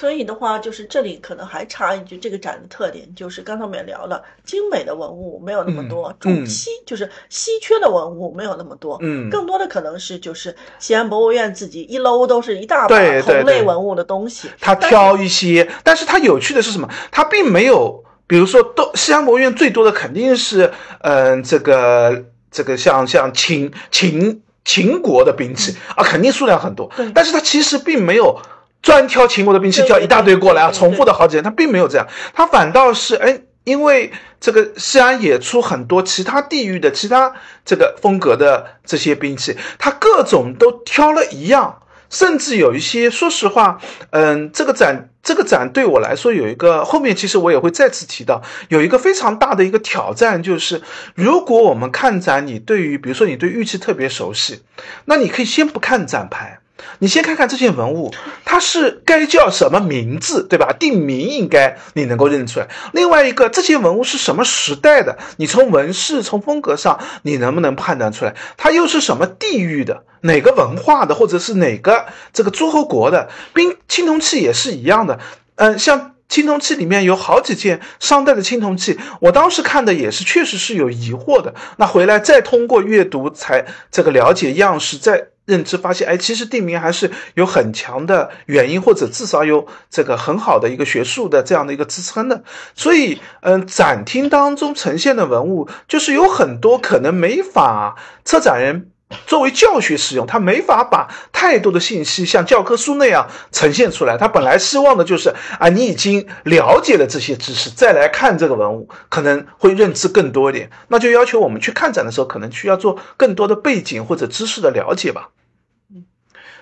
[0.02, 16.88] 所以的话，就是这里可能还插一句，这个展的特点就是刚才我们也聊了，精美的文物没有那么多，重稀就是稀缺的文物没有那么多，嗯，更多的可能是就是西安博物院自己一搂都是一大把同类文物的东西，他挑一些，但是他有趣的是什么？
[17.12, 28.36] 他并没有，比如说都西安博物院最多的肯定是，嗯，这个这个像像秦秦秦国的兵器啊，肯定数量很多，但是它其实并没有。
[28.82, 37.32] 专挑秦国的兵器，挑一大堆过来啊，重复的好几年，他并没有这样，他反倒是哎，因为这个西安也出很多其他地域的其他
[37.64, 50.82] 这个风格的这些兵器，他各种都挑了一样，甚至有一些，说实话，嗯，这个展这个展对我来说有一个后面其实我也会再次提到，有一个非常大的一个挑战，就是
[51.14, 54.64] 如果我们看展，你对于比如说你对玉器特别熟悉，
[55.04, 56.58] 那你可以先不看展牌。
[56.98, 58.12] 你先看看这件文物，
[58.44, 60.74] 它是该叫什么名字，对吧？
[60.78, 62.68] 定名应该你能够认出来。
[62.92, 65.16] 另外一个，这件文物是什么时代的？
[65.36, 68.34] 你从纹饰、从风格上，你能不能判断出来？
[68.56, 70.04] 它又是什么地域的？
[70.22, 71.14] 哪个文化的？
[71.14, 73.28] 或者是哪个这个诸侯国的？
[73.52, 75.18] 冰青铜器也是一样的。
[75.56, 81.54] 嗯，像青铜器里面有好几件商代的青铜器，我当时看的也是，确实是有疑惑的。
[81.76, 85.28] 那回来再通过阅读，才这个了解样式，再。
[85.44, 92.44] 认知发现，哎，其实地名还是有很强的原因，或者至少有这个很好的一个学术的这样的一个支撑的。
[92.74, 98.91] 所以，嗯，展厅当中呈现的文物，就是有很多可能没法策展人。
[99.26, 104.16] 作为教学使用，他没法把太多的信息像教科书那样呈现出来。
[104.16, 110.70] 他本来希望的就是啊，你已经了解了这些知识，再来看这个文物，可能会认知更多一点。
[110.88, 115.28] 那就要求我们去看展的时候，可能需要做更多的背景或者知识的了解吧。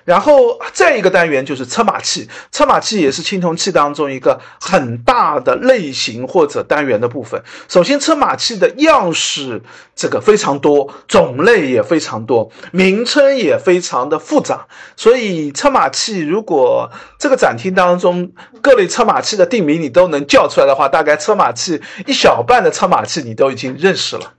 [0.05, 7.43] 然后再一个单元就是车马器，车马器也是青铜器当中一个很大的类型或者单元的部分。
[7.69, 9.63] 首先，车马器的样式
[9.95, 14.67] 这个非常多，种类也非常多，名称也非常的复杂。
[14.97, 18.33] 所以，车马器如果这个展厅当中
[18.63, 24.33] 各类车马器的定名你都能叫出来的话，大概车马器一小半的车马器你都已经认识了。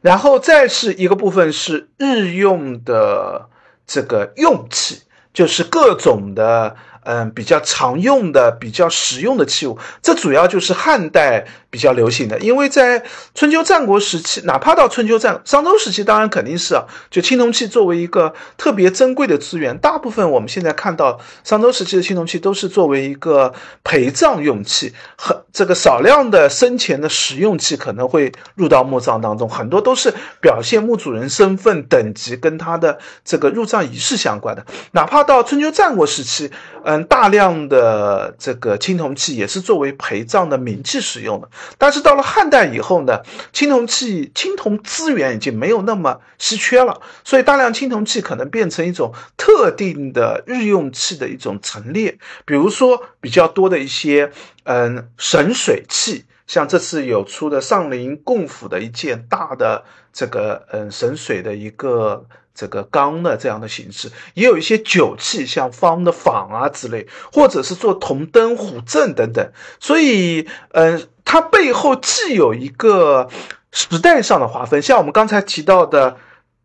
[0.00, 3.48] 然后再是一个部分是日用的。
[3.92, 5.02] 这个用器
[5.34, 9.76] 就是各种的，嗯，比较常用的、比较实用的器物。
[10.00, 13.02] 这主要就是汉代比较流行的，因为在
[13.32, 23.54] 春秋战国时期，哪怕到春秋战商周时期，当然肯定是啊，就青铜器作为一个特别珍贵的资源，大部分我们现在看到商周时期的青铜器都是作为一个
[23.84, 36.50] 陪葬用器，很这个少量的生前的使用器可能会入到墓葬当中，很多都是表现墓主人身份等级跟他的这个入葬仪式相关的，哪怕到春秋战国时期，
[36.84, 41.48] 嗯，大量的这个青铜器也是作为陪葬的冥器使用的。
[41.78, 52.18] 但是到了汉代以后呢，青铜器、青铜资源已经没有那么稀缺了，所以大量青铜器可能变成一种特定的日用器的一种陈列。
[52.44, 54.32] 比如说比较多的一些，
[54.64, 62.26] 嗯，神水器，像这次有出的上林贡府的一件大的这个，嗯，神水的一个。
[62.54, 69.50] 这个缸的这样的形式，也有一些酒器，像方的坊啊之类，或者是做铜灯、虎阵等等。
[69.78, 73.28] 所以，嗯，它背后既有一个
[73.72, 76.16] 时代上的划分，像我们刚才提到的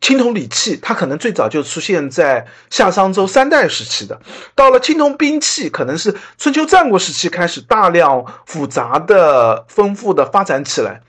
[0.02, 4.20] 青铜礼器，它可能最早就出现在夏商周三代时期的，
[4.54, 11.02] 到了青铜兵器，可能是春秋战国时期开始大量复杂的、丰富的发展起来。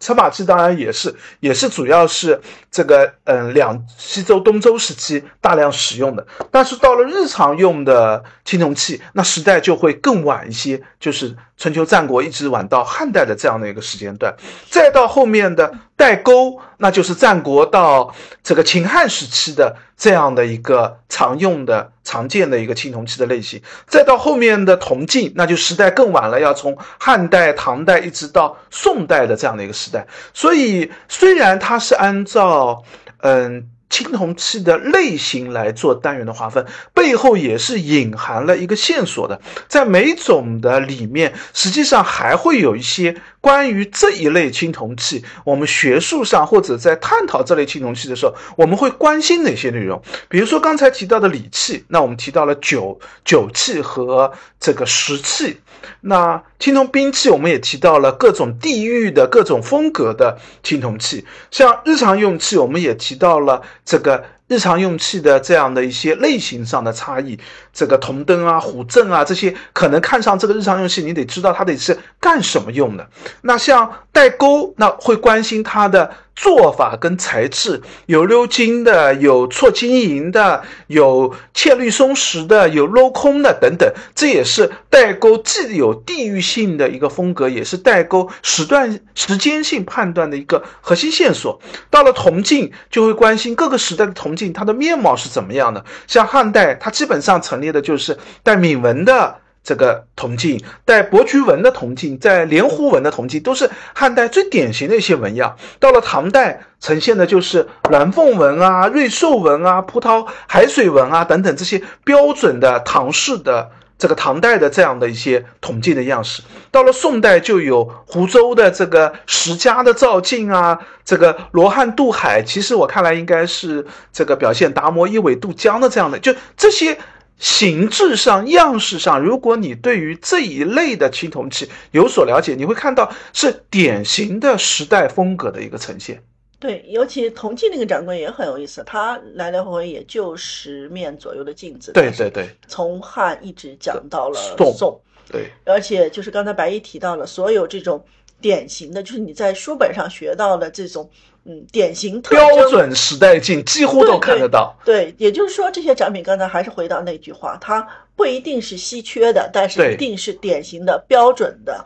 [0.00, 6.26] 车马器当然也是，也是主要是这个，嗯，两西周、东周时期大量使用的。
[6.50, 14.34] 但是到了日常用的青铜器，那时代就会更晚一些，就是春秋战国一直晚到汉代的这样的一个时间段，
[14.70, 19.76] 再到后面的代沟，那就是战国到这个秦汉时期的。
[19.98, 30.06] 这样的一个常用的、常见的一个青铜器的类型，再到后面的铜镜，那就时代更晚了，要从汉代、唐代一直到宋代的这样的一个时代。
[30.32, 32.84] 所以，虽然它是按照，
[33.22, 33.68] 嗯。
[33.90, 39.40] 青铜器的类型来做单元的划分，背后也是隐含了一个线索的。
[39.66, 50.02] 在每种的里面，实际上还会有一些关于这一类青铜器，我们学术上或者在探讨这类青铜器的时候，我们会关心哪些内容？
[50.28, 55.58] 比如说刚才提到的礼器，那我们提到了酒酒器和这个食器。
[56.00, 64.24] 那青铜兵器，我们也提到了各种地域的各种风格的青铜器，像日常用器，我们也提到了这个。
[64.50, 67.38] 日常用器的这样的一些类型上的差异，
[67.78, 73.08] 这个铜灯啊、虎阵啊这些，可能看上这个日常用器，你得知道它得是干什么用的。
[73.42, 83.88] 那像代沟，那会关心它的做法跟材质，有鎏金的，有错金银的，有嵌绿松石的，有镂空的等等。
[84.12, 91.60] 这也是代沟既有地域性的一个风格，也是代沟时段时间性判断的一个核心线索。
[91.90, 94.52] 到了铜镜，就会关心各个时代的铜镜。
[94.52, 95.84] 它的面貌是怎么样的？
[96.08, 105.56] 像汉代，它基本上成立的就是带铭文的这个铜镜，带伯爵纹的铜镜，在连湖纹的铜镜，都是汉代最典型的一些纹样。
[105.78, 113.70] 到了唐代，呈现的就是鸾凤纹啊、瑞兽纹啊、葡萄海水纹啊等等这些标准的唐式的。
[113.98, 126.96] 这个唐代的这样的一些铜镜的样式，到了宋代就有湖州的这个石家的造镜啊，这个罗汉渡海，其实我看来应该是这个表现达摩一苇渡江的这样的，就这些
[127.38, 136.22] 形制上、样式上，如果你对于这一类的青铜器有所了解，你会看到是典型的时代风格的一个呈现。
[136.60, 141.92] 对，尤其铜镜那个展柜也很有意思，它来来回回也就十面左右的镜子。
[141.92, 145.00] 对对对，从汉一直讲到了宋。
[145.30, 148.04] 对，而且就是刚才白衣提到了，所有这种
[148.40, 151.08] 典型的，就是你在书本上学到的这种，
[151.48, 154.76] 嗯，典型标准时代镜，几乎都看得到。
[154.84, 157.84] 对，也就是说，这些展品刚才还是回到那句话，它
[158.14, 161.84] 不一定是稀缺的，但是一定是典型的标准的，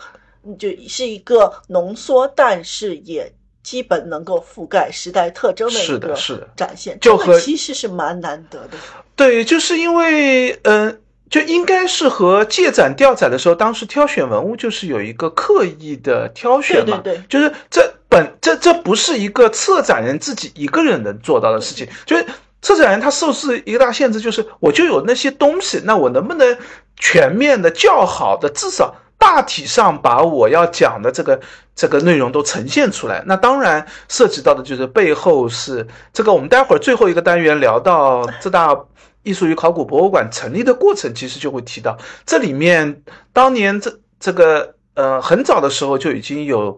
[0.59, 3.33] 就是一个浓缩，但是也。
[3.65, 6.17] 基本能够覆盖时代特征的一个
[6.57, 8.71] 展现，就和其实是蛮难得的。
[9.15, 22.25] 对，就是因为，嗯，就应该是和借展调展的时候，当时挑选文物就是有一个刻意的挑选嘛，对对对，就是这本这这不是一个策展人自己一个人能做到的事情，就是
[22.61, 26.59] 策展人他受制一个大限制，就是我就有那些东西，那我能不能
[26.97, 28.95] 全面的、较好的，至少。
[29.19, 31.41] 大体上把我要讲的这个
[31.77, 36.33] 这个内容都呈现出来，那当然涉及到的就是背后是这个。
[36.33, 38.77] 我们待会儿最后一个单元聊到浙大
[39.23, 41.97] 艺术与考古博物馆成立的过程，其实就会提到
[42.27, 46.77] 这里面当年这这个呃很早的时候就已经有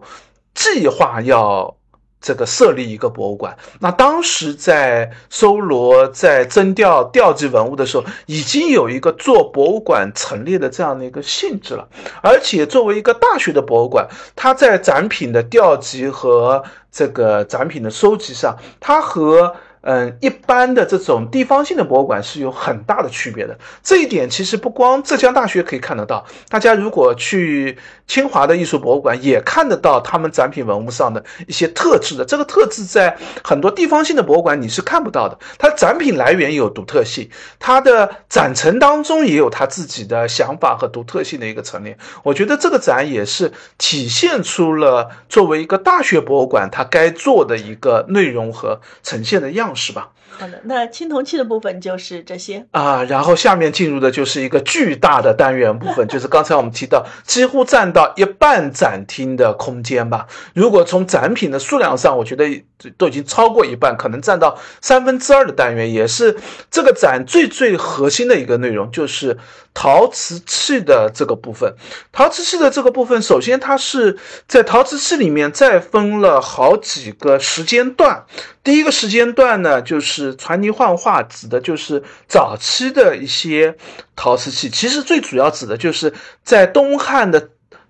[0.55, 1.75] 计划要。
[2.21, 3.55] 这个设立一个博物馆。
[3.79, 11.87] 那当时在搜罗、在征调、调集文物的时候，已经有一个做博物馆陈列的这样的一个性质了。
[12.23, 19.55] 而且作为一个大学的博物馆，它在展品的调集和这个展品的收集上，它和
[19.87, 23.55] 嗯，一般的这种地方性的博物馆是有很大的区别的。
[23.83, 27.77] 这一点其实不光浙江大学可以看得到，大家如果去
[28.07, 32.25] 清华的艺术博物馆也看得到他们展品文物上的一些特质的。
[32.25, 35.37] 这个特质在很多地方性的博物馆你是看不到的。
[35.59, 37.29] 它展品来源有独特性，
[37.59, 41.95] 它的展陈当中也有它自己的想法和独特性的一个陈列。
[42.23, 49.74] 我觉得这个展也是体现出了作为一个大学博物馆它该做的一个内容和呈现的样。
[49.75, 50.09] 是吧？
[50.37, 53.03] 好的，那青铜器的部分就是这些啊。
[53.05, 60.27] 然后下面进入的就是一个巨大的单元部分， 就是刚才我们提到，几乎占到一半展厅的空间吧。
[60.53, 62.63] 如果从展品的数量上，我觉得
[62.97, 66.35] 都已经超过一半，可能占到三分之二的单元，也是
[66.69, 69.37] 这个展最最核心的一个内容，就是
[69.75, 71.75] 陶瓷器的这个部分。
[72.11, 74.17] 陶瓷器的这个部分，首先它是
[74.47, 78.25] 在陶瓷器里面再分了好几个时间段。
[78.63, 83.75] 第一个时间段呢，就是传泥幻化，指的就是早期的一些
[84.15, 84.69] 陶瓷器。
[84.69, 86.11] 其实最主要指的就是
[86.43, 87.49] 在东汉的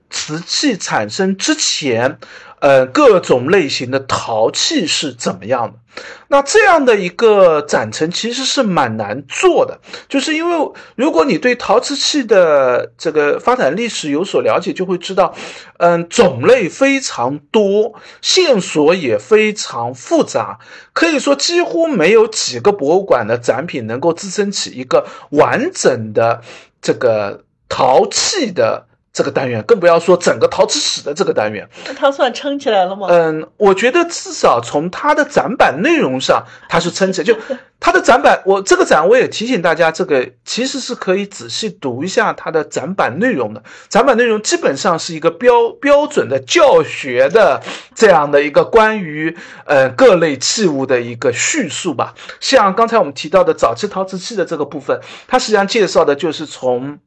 [0.10, 2.20] 瓷器产生之前。
[2.60, 5.80] 呃，各种类型的陶器是怎么样的？
[6.28, 9.80] 那这样的一个展陈其实是蛮难做的，
[10.10, 15.34] 就是因为如果你对陶瓷器的这个发展历史有所了解，就会知道，
[15.78, 20.60] 嗯，种类非常多，线索也非常复杂，
[20.94, 26.42] 可以说几乎没有几个博物馆的展品能够支撑起一个完整的
[26.82, 28.88] 这个陶器的。
[29.16, 33.08] 这个单元更不要说整个陶瓷史的这个单元，那它算撑起来了吗？
[33.10, 37.26] 嗯，我觉得至少从它的展板内容上，它是撑起来。
[37.26, 37.34] 就
[37.80, 43.64] 它的展板，我这个展我也提醒大家，这个其实是可以仔细读一下它的展板内容的。
[43.88, 47.64] 展板内容基本上是一个标标准的教学的
[47.94, 49.34] 这样的一个关于
[49.66, 52.14] 呃各类器物的一个叙述吧。
[52.42, 57.00] 像刚才我们提到的早期陶瓷器的这个部分，它实际上介绍的就是从。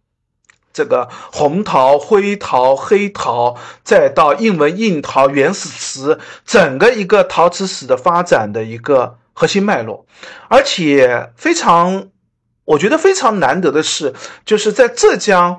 [0.79, 10.07] 这个红陶、灰陶、黑陶，再到印文印陶、原始瓷，整个一个陶瓷史的发展的一个核心脉络，
[10.47, 12.11] 而且非常，
[12.64, 14.14] 我觉得非常难得的是，
[14.45, 15.59] 就是在浙江。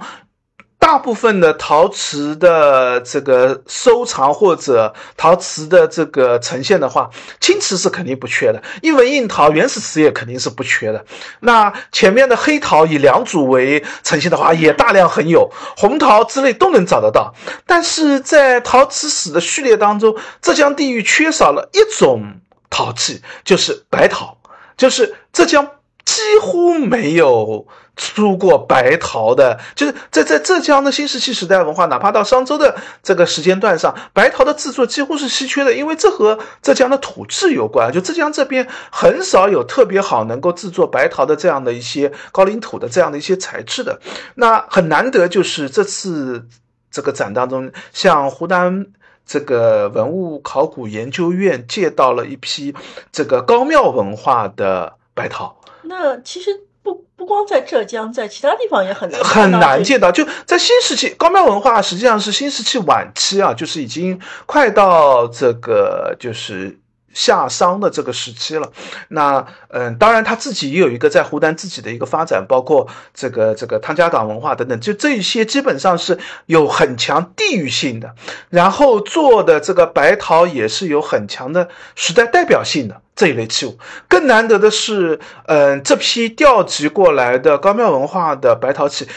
[0.90, 11.06] 大部分的陶瓷的这个收藏或者陶瓷的这个呈现的话，青瓷是肯定不缺的，因为硬陶、原始瓷也肯定是不缺的。
[11.42, 17.36] 那前面的黑陶以良渚为呈现的话，也大量很有，红陶之类都能找得到。
[17.68, 22.40] 但是在陶瓷史的序列当中，浙江地域缺少了一种
[22.72, 24.40] 陶器，就是白陶，
[24.76, 25.70] 就是浙江。
[26.06, 27.68] 几乎没有
[28.00, 37.91] 出过白陶的，就是在在浙江的新石器时代文化，哪怕到商周的这个时间段上，白陶的制作几乎是稀缺的，因为这和浙江的土质有关。
[37.91, 44.00] 就浙江这边很少有特别好能够制作白陶的这样的一些高岭土的这样的一些材质的。
[44.36, 46.47] 那很难得，就是这次
[46.89, 48.86] 这个展当中，像湖南
[49.26, 52.74] 这个文物考古研究院借到了一批
[53.12, 55.60] 这个高庙文化的白陶。
[55.82, 56.52] 那其实
[56.94, 60.12] 不不光在浙江，在其他地方也很难很难见到。
[60.12, 66.80] 就在新石器高庙文化，实际上是新石器晚期啊，就是已经快到这个就是。
[67.14, 68.72] 夏商的这个时期了，
[69.10, 78.14] 那嗯，当然他自己也有一个在湖南自己的一个发展，包括这个这个汤家港文化等等，就这些基本上是有很强地域性的，
[78.49, 83.78] 然后做的这个白陶也是有很强的时代代表性的这一类器物。
[84.07, 89.07] 更难得的是，嗯，这批调集过来的高庙文化的白陶器。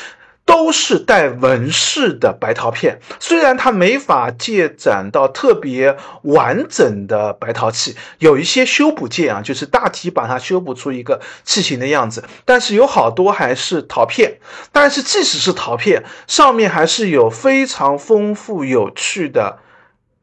[0.44, 14.38] 都是带纹饰的白陶片，虽然它没法借展到特别完整的白陶器，有一些修补件啊，就是大体把它修补出一个器型的样子，但是有好多还是陶片。
[14.72, 19.58] 但是即使是陶片，上面还是有非常丰富有趣的。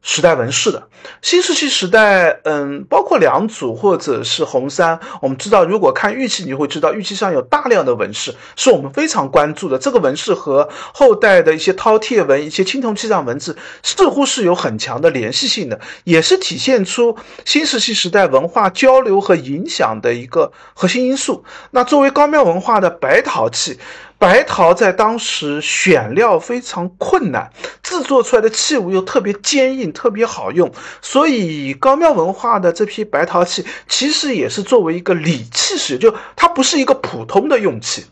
[0.02, 0.88] 时代纹饰的
[1.22, 9.78] 新石器时代，嗯，包括良渚或者是红山，我们知道，如果看玉器，你会知道玉器上有大量的纹饰，是我们非常关注的。
[9.78, 21.44] 这个纹饰和后代的一些饕餮纹、一些青铜器上文字，似乎是有很强的联系性的，也是体现出新石器时代文化交流和影响的一个核心因素。
[21.70, 23.78] 那作为高庙文化的白陶器。
[24.20, 27.50] 白陶在当时选料非常困难，
[27.82, 38.04] 制作出来的器物又特别坚硬、特别好用，所以高庙文化的这批白陶器其实也是作为一个礼器使，就它不是一个普通的用器。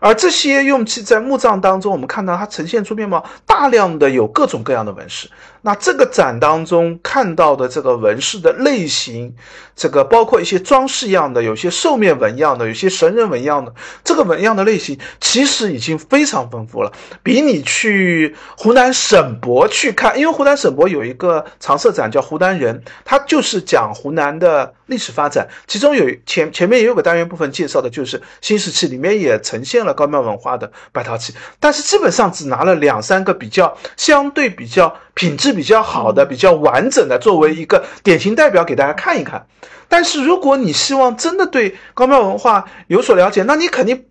[0.00, 5.30] 而这些用器在墓葬当中，我们看到它呈现出面貌，大量的有各种各样的纹饰。
[5.64, 9.32] 那这个展当中看到的这个纹饰的类型，
[9.76, 16.90] 这个包括一些装饰样的，有些兽面纹样的，有些神人纹样的，这个纹样的类型其实已经非常丰富了，
[17.22, 34.94] 比你去湖南省博去看，因为湖南省博有一个常设展叫湖南人，它就是讲湖南的历史发展，其中有前前面也有个单元部分介绍的就是新石器，里面也呈现了高庙文化的白陶器，但是基本上只拿了两三个比较相对比较。
[35.14, 39.46] 品质比较好的、比较完整的，作为一个典型代表给大家看一看。
[39.86, 44.06] 但是如果你希望真的对高庙文化有所了解，那你肯定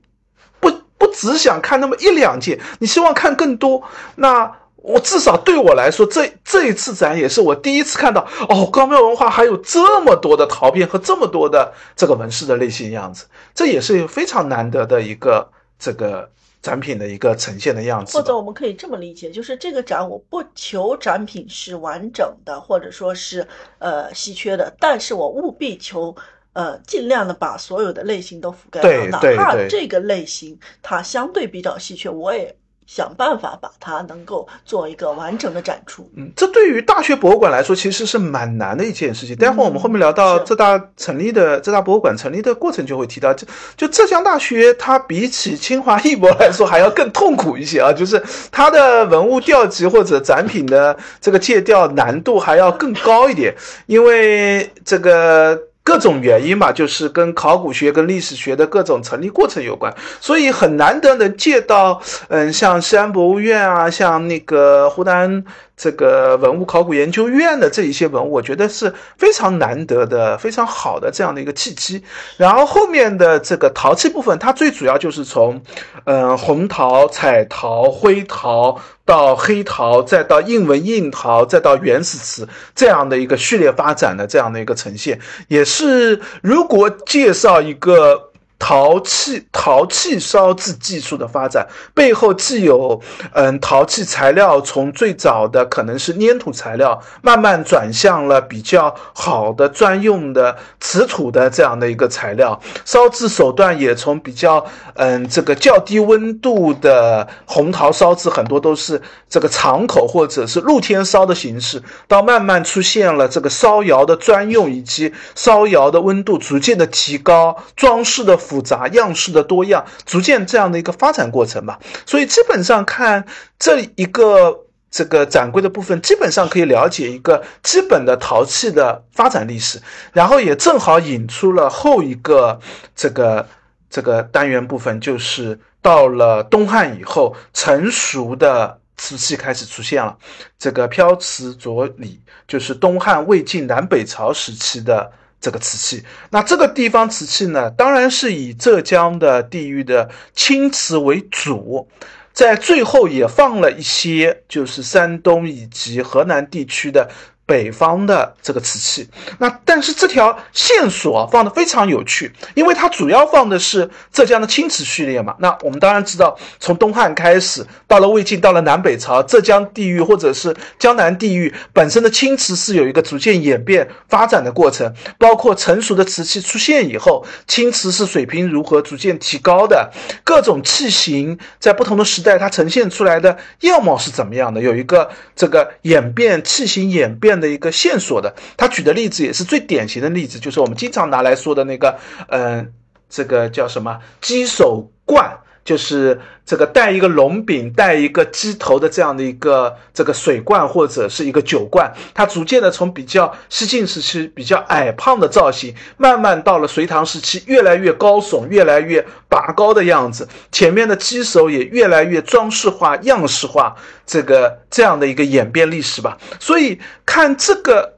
[0.60, 3.82] 不不只想看那么一两件，你希望看更多。
[4.18, 4.52] 那
[4.82, 16.30] 我至少对我来说，这这一次展也是我第一次看到哦，高庙文化还有这么多的陶片和这么多的这个纹饰的类型样子，这也是非常难得的一个这个。
[16.62, 23.48] 展品的一个呈现的样子，或者我们可以这么理解，就是这个展我不求展品是完整的，或者说是
[23.80, 26.16] 呃稀缺的，但是我务必求
[26.54, 32.56] 呃尽量的把所有的类型都覆盖到，哪怕这个类型它相对比较稀缺，我也。
[32.94, 36.12] 想办法把它能够做一个完整的展出。
[36.18, 39.34] 嗯，这对于大学博物馆来说其实是蛮难的一件事情。
[39.38, 48.22] 待会儿我们后面聊到浙大成立的浙大博物馆成立的过程，就会提到，就就浙江大学它比起清华艺博来说还要更痛苦一些啊，就是
[48.52, 55.58] 它的文物调集或者展品的这个借调难度还要更高一点，因为这个。
[55.84, 65.44] 各种原因吧，就是跟考古学、跟历史学的各种成立过程有关，所以很难得能借到，嗯，像西安博物院啊，像那个湖南。
[65.82, 72.04] 这个文物考古研究院的这一些文物，我觉得是非常难得的、非常好的这样的一个契机。
[72.38, 75.60] 然后后面的这个陶器部分，它最主要就是从，
[76.04, 88.31] 嗯，红陶、彩陶、灰陶到黑陶，再到印纹印陶，再到原始瓷这样的一个序列发展的这样的一个呈现，也是如果介绍一个。
[88.64, 93.02] 陶器陶器烧制技术的发展背后，既有
[93.34, 118.38] 嗯陶器材料从最早的可能是粘土材料，慢慢转向了比较好的专用的瓷土的这样的一个材料，烧制手段也从比较嗯这个较低温度的红陶烧制，很多都是这个敞口或者是露天烧的形式，到慢慢出现了这个烧窑的专用，以及烧窑的温度逐渐的提高，装饰的。
[118.52, 121.80] 复杂样式的多样，逐渐这样的一个发展过程吧。
[122.06, 123.26] 所以基本上看
[123.58, 129.82] 这一个这个展柜的部分，基本上可以了解一个基本的陶器的发展历史，
[130.12, 132.60] 然后也正好引出了后一个
[132.94, 133.48] 这个
[133.90, 140.18] 这个单元部分，就是到了东汉以后，成熟的瓷器开始出现了。
[140.60, 145.10] 这个飘瓷着里，就是东汉、魏晋、南北朝时期的。
[145.42, 151.90] 这个瓷器，那这个地方瓷器呢，当然是以浙江的地域的青瓷为主，
[152.32, 157.10] 在最后也放了一些，就是山东以及河南地区的。
[157.44, 165.36] 北方的这个瓷器，那但是这条线索放的非常有趣，因为它主要放的是浙江的青瓷序列嘛。
[165.40, 179.92] 那我们当然知道，从东汉开始，到了魏晋，到了南北朝，浙江地域或者是江南地域本身的青瓷是有一个逐渐演变发展的过程，包括成熟的瓷器出现以后，青瓷是水平如何逐渐提高的，
[180.24, 187.32] 各种器型在不同的时代它呈现出来的样貌是怎么样的，有一个这个演变器型演变。
[187.42, 192.72] 的一个线索的，他举的例子也是最典型的例子，就是我们经常拿来说的那个，嗯，
[193.10, 216.18] 这个叫什么鸡手罐，就是这个带一个龙柄、带一个鸡头的这样的一个这个水罐或者是一个酒罐，它逐渐的从比较西晋时期比较矮胖的造型，慢慢到了隋唐时期越来越高耸、越来越拔高的样子，前面的鸡首也越来越装饰化、样式化，这个这样的一个演变历史吧。
[216.40, 217.98] 所以看这个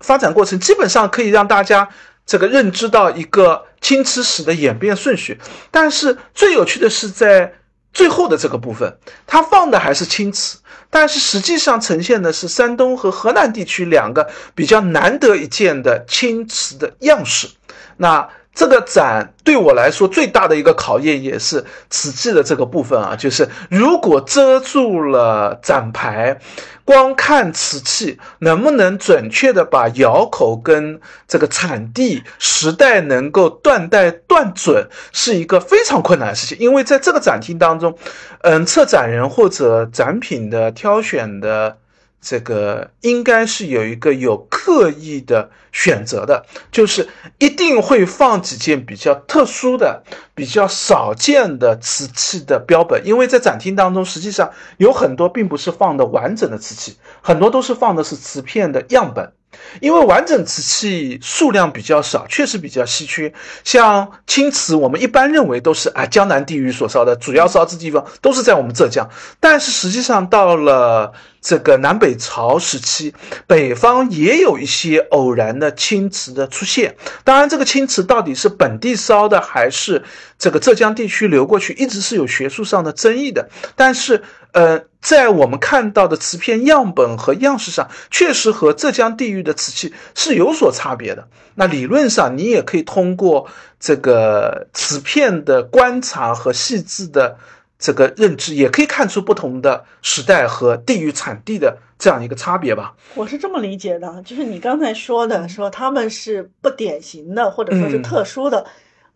[0.00, 1.88] 发展过程，基本上可以让大家。
[2.28, 7.54] 这个认知到一个青瓷史的演变顺序，但是最有趣的是在
[7.94, 10.58] 最后的这个部分，它放的还是青瓷，
[10.90, 17.48] 但是实际上呈现的是山东和河南地区两个比较难得一见的青瓷的样式。
[17.96, 26.40] 那这个展对我来说最大的一个考验也是瓷器的这个部分啊，就是如果遮住了展牌，
[26.84, 36.58] 光看瓷器能不能准确的把窑口跟这个产地时代能够断代断准，是一个非常困难的事情。
[36.58, 37.96] 因为在这个展厅当中，
[38.40, 41.78] 嗯，策展人或者展品的挑选的。
[42.20, 47.08] 这个应该是有一个有刻意的选择的，就是
[47.38, 50.02] 一定会放几件比较特殊的、
[50.34, 59.32] 比较少见的瓷器的标本，因为在展厅当中，实际上有很多并不是放的完整的瓷器，很多都是放的是瓷片的样本。
[59.80, 63.32] 因为完整瓷器数量比较少，确实比较稀缺。
[63.64, 69.08] 像青瓷，我们一般认为都是啊江南地域所烧的，主要烧制地方都是在我们浙江。
[69.40, 73.14] 但是实际上到了这个南北朝时期，
[73.46, 76.96] 北方也有一些偶然的青瓷的出现。
[77.24, 80.02] 当然，这个青瓷到底是本地烧的还是
[80.38, 83.48] 这个浙江地区流过去，一直是有学术上的争议的。
[83.76, 84.22] 但是，
[84.52, 84.88] 呃。
[85.00, 91.28] 在我们看到的瓷片样本和样式上，确实和浙江地域的瓷器是有所差别的。
[91.54, 93.46] 那理论上，你也可以通过
[93.78, 97.38] 这个瓷片的观察和细致的
[97.78, 102.94] 这个认知，也可以看出不同的时代和地域产地的这样一个差别吧。
[103.14, 108.66] 我是这么理解的，就是你刚才说的，说他们是不典型的，或者说是特殊的。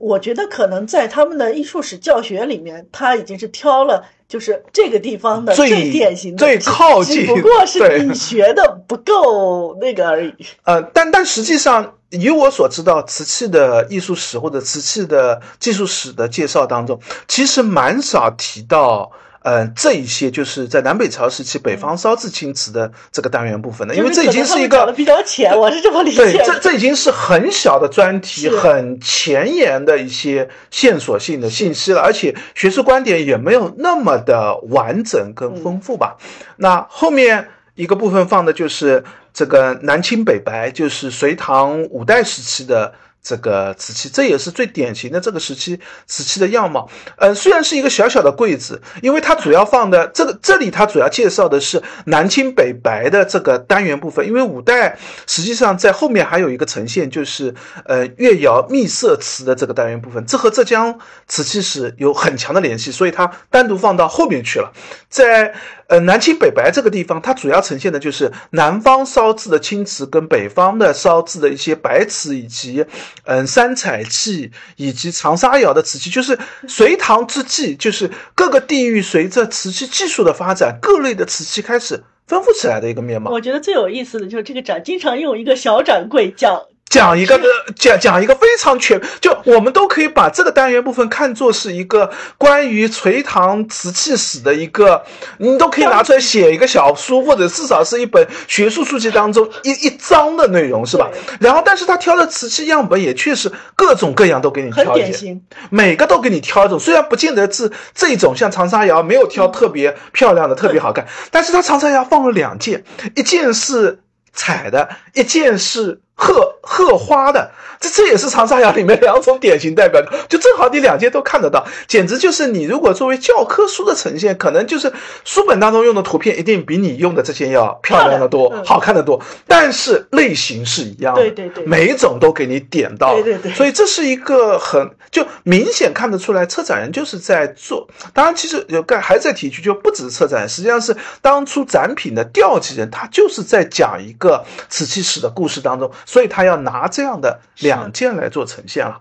[0.02, 4.04] 我觉得可能在他们的艺术史教学里面，他已经是挑了。
[4.26, 10.34] 就是这个地方的最典型的，最靠近，只不过是你学的不够那个而已。
[10.64, 16.98] 呃，但但实际上，以我所知道，瓷器的艺术史或者瓷器的技术史的介绍当中，
[17.28, 19.12] 其实蛮少提到。
[19.44, 26.16] 嗯，这一些就是在南北朝时期北方烧制青瓷的这个单元部分的，因为这已经是一个比较浅，我是这么理解。
[26.16, 36.16] 对，这这已经是很小的专题，很前沿的一些线索性的信息了，而且学术观点也没有那么的完整跟丰富吧。
[36.56, 39.02] 那后面一个部分放的就是
[39.34, 42.94] 这个南青北白，就是隋唐五代时期的。
[43.22, 46.90] 这个瓷器，这也是最典型的这个时期瓷器的样貌。
[47.16, 54.26] 呃，虽然是一个小小的柜子，因为它主要放的这个这里，它主要介绍的是南青北白的这个单元部分。
[54.26, 57.54] 因为五代实际上在后面还有一个呈现，就是
[57.84, 60.98] 呃越窑秘色瓷的这个单元部分，这和浙江
[61.28, 64.72] 瓷器史有很强的联系，所以它单独放到后面去了。
[65.08, 65.54] 在
[65.92, 72.86] 呃南青北白这个地方，它主要呈现的就是南方烧制的青瓷跟北方的烧制的一些白瓷以及。
[73.24, 83.30] 嗯，三彩器以及长沙窑的瓷器，就是隋唐之际，就是各个地域随着瓷器技术的发展，各类的瓷器开始丰富起来的一个面貌。
[83.30, 86.62] 我觉得最有意思的就是这个展，经常用一个小展柜讲。
[86.92, 95.02] 讲一个的讲讲一个非常全，就我们都可以把这个单元部分看作是一个关于隋唐瓷器史的一个，
[95.38, 101.08] 你都可以拿出来写一个小书，或者至少是一本学术书籍当中一一章的内容，是吧？
[101.40, 105.38] 然后，但是他挑的瓷器样本也确实各种各样都给你挑一些，
[105.70, 112.84] 每个都给你挑一种，虽然不见得是这种，像长沙窑没有挑特别漂亮的、特别好看，但是他长沙窑放了两件，
[113.16, 114.00] 一件是
[114.34, 116.02] 彩的，一件是。
[116.14, 117.50] 荷荷花的，
[117.80, 124.92] 这这也是长沙窑里面两种典型代表，就正好你两件都看得到，简直就是你如果作为教科书的呈现，可能就是
[125.24, 145.90] 书本当中用的图片一定比你用的这些要漂亮的多，好看的多，但是类型是一样的，对对对，每一种都给你点到，对对对，所以这是一个很就明显看得出来，策展人就是在做，当然其实有个还在提一句，就不只是策展人，实际上是当初展品的调集人，他就是在讲一个瓷器史的故事当中。
[146.04, 149.00] 所以他要拿这样的两件来做呈现了。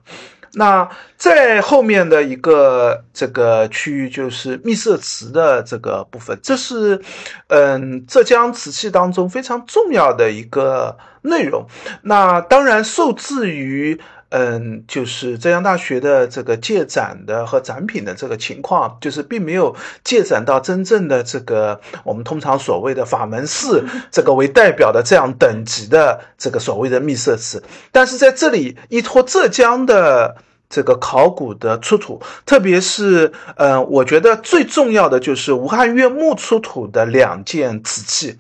[0.54, 7.02] 那在后面的一个这个区域就是秘色瓷的这个部分，这是
[7.48, 11.66] 嗯浙江瓷器当中非常重要的一个内容。
[12.02, 14.00] 那当然受制于。
[14.32, 19.76] 嗯，就是浙江大学的这个借展的和展品的这个情况，就是并没有
[20.06, 27.62] 借展到真正的这个我们通常所谓的法门寺 这个为代表的这样等级的这个所谓的密色瓷。
[27.92, 30.38] 但是在这里依托浙江的
[30.70, 38.38] 这个考古的出土，特别是嗯，我觉得最重要的就是吴汉岳墓出土的两件瓷器。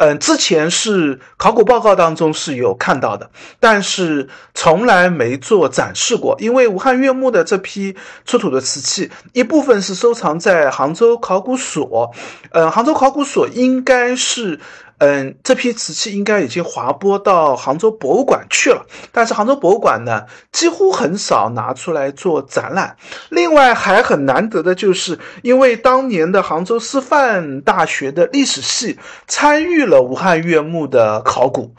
[0.00, 3.30] 嗯，之前是考古报告当中是有看到的，
[3.60, 6.34] 但是从来没做展示过。
[6.40, 7.94] 因为武汉岳墓的这批
[8.24, 12.10] 出土的瓷器，一部分是收藏在杭州考古所，
[12.50, 14.58] 呃，杭州考古所应该是。
[15.00, 22.94] 嗯，这批瓷器应该已经划拨到杭州博物馆去了，但是杭州博物馆呢，几乎很少拿出来做展览。
[23.30, 31.72] 另外还很难得的就是，因为当年的杭州师范大学的历史系参与了武汉岳墓的考古，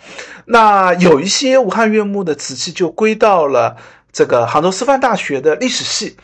[0.46, 3.78] 那有一些武汉岳墓的瓷器就归到了
[4.12, 6.18] 这个杭州师范大学的历史系。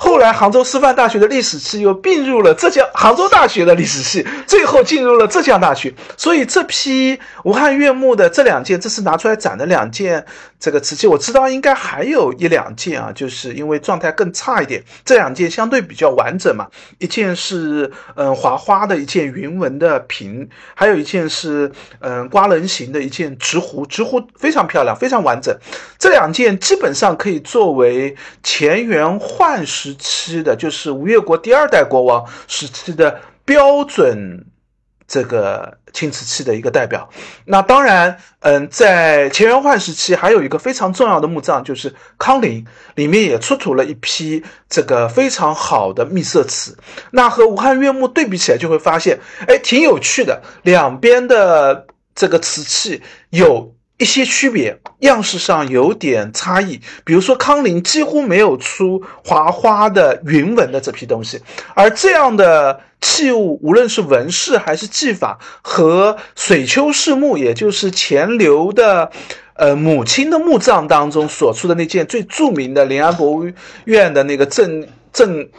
[0.00, 5.92] 后来，杭州师范大学的历史系又并入了浙江杭州大学的历史系，最后进入了浙江大学。
[6.16, 10.24] 所以，这批武汉岳墓的这两件，这是拿出来展的两件
[10.58, 14.82] 这个瓷器，我知道应该还有一两件啊，就是因为状态更差一点。
[15.04, 16.66] 这两件相对比较完整嘛，
[16.98, 25.56] 一件是嗯华花的一件云纹的瓶，还有一件是嗯瓜棱形的一件直壶，直壶非常漂亮，非常完整。
[25.98, 29.64] 这两件基本上可以作为乾元换。
[29.68, 34.46] 时期的就是吴越国第二代国王时期的标准
[35.08, 37.08] 这个青瓷器的一个代表。
[37.46, 46.76] 那当然，嗯，在乾元换时期还有一个非常重要的墓葬，就是康陵，里面也出土了一批这个非常好的秘色瓷。
[47.10, 53.74] 那和武汉岳墓对比起来，就会发现，哎，挺有趣的，两边的这个瓷器有。
[53.98, 56.80] 一些区别，样式上有点差异。
[57.04, 61.40] 比如说，康陵几乎没有出华花的云纹的这批东西，
[61.74, 69.10] 而这样的器物，无论是纹饰还是技法，和水丘氏墓，也就是钱刘的，
[69.54, 73.50] 呃母亲的墓葬当中所出的那件最著名的临安博物
[73.84, 75.50] 院的那个镇镇。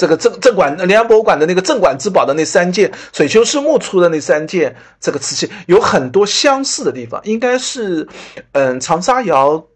[0.00, 8.08] 这个镇镇馆临安博物馆的那个镇馆之宝的那三件水丘氏墓出的那三件这个瓷器有很多相似的地方，应该是，
[8.52, 9.66] 嗯，长沙窑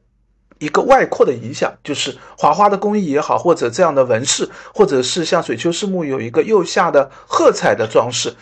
[0.58, 8.34] 一个外扩的影响，就是华花的工艺也好，或者这样的纹饰，或者是像水丘氏墓有一个釉下的褐彩的装饰，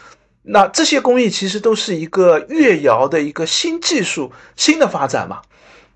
[0.43, 5.43] 那这些工艺其实都是一个越窑的一个新技术、新的发展嘛。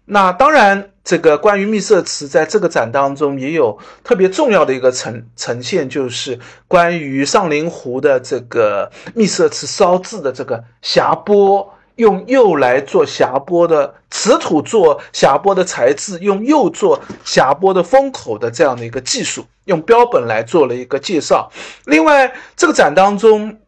[0.08, 6.38] 那当然，这个关于秘色瓷在这个展当中也有特别重要的一个呈呈现，就是
[6.68, 21.50] 关于上林湖的这个秘色瓷烧制的这个匣钵，用釉来做匣钵的瓷土做匣钵的材质，用釉做匣钵的封口的这样的一个技术，用标本来做了一个介绍。
[21.84, 23.58] 另外，这个展当中。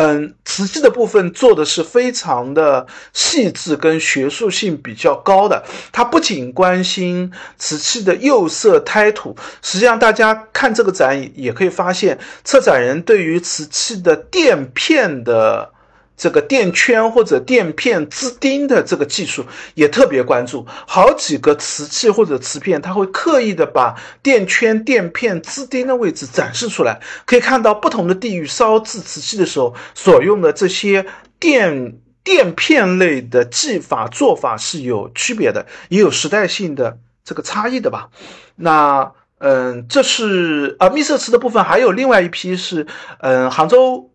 [0.00, 5.64] 嗯，瓷器的部分做的是非常的细致，跟学术性比较高的。
[5.90, 15.72] 他不仅关心瓷器的釉色、胎土，实际上大家看这个展也可以发现，策展人对于瓷器的垫片的。
[16.18, 31.06] 这个垫圈或者垫片支钉的这个技术也特别关注，好几个瓷器或者瓷片，他会刻意的把垫圈、垫片、支钉的位置展示出来，可以看到不同的地域烧制瓷器的时候所用的这些
[31.38, 31.94] 垫
[32.24, 38.08] 垫片类的技法做法是有区别的，也有时代性的这个差异的吧？
[38.56, 42.88] 那嗯，这是啊，秘色瓷的部分，还有另外一批是
[43.20, 44.07] 嗯，杭州。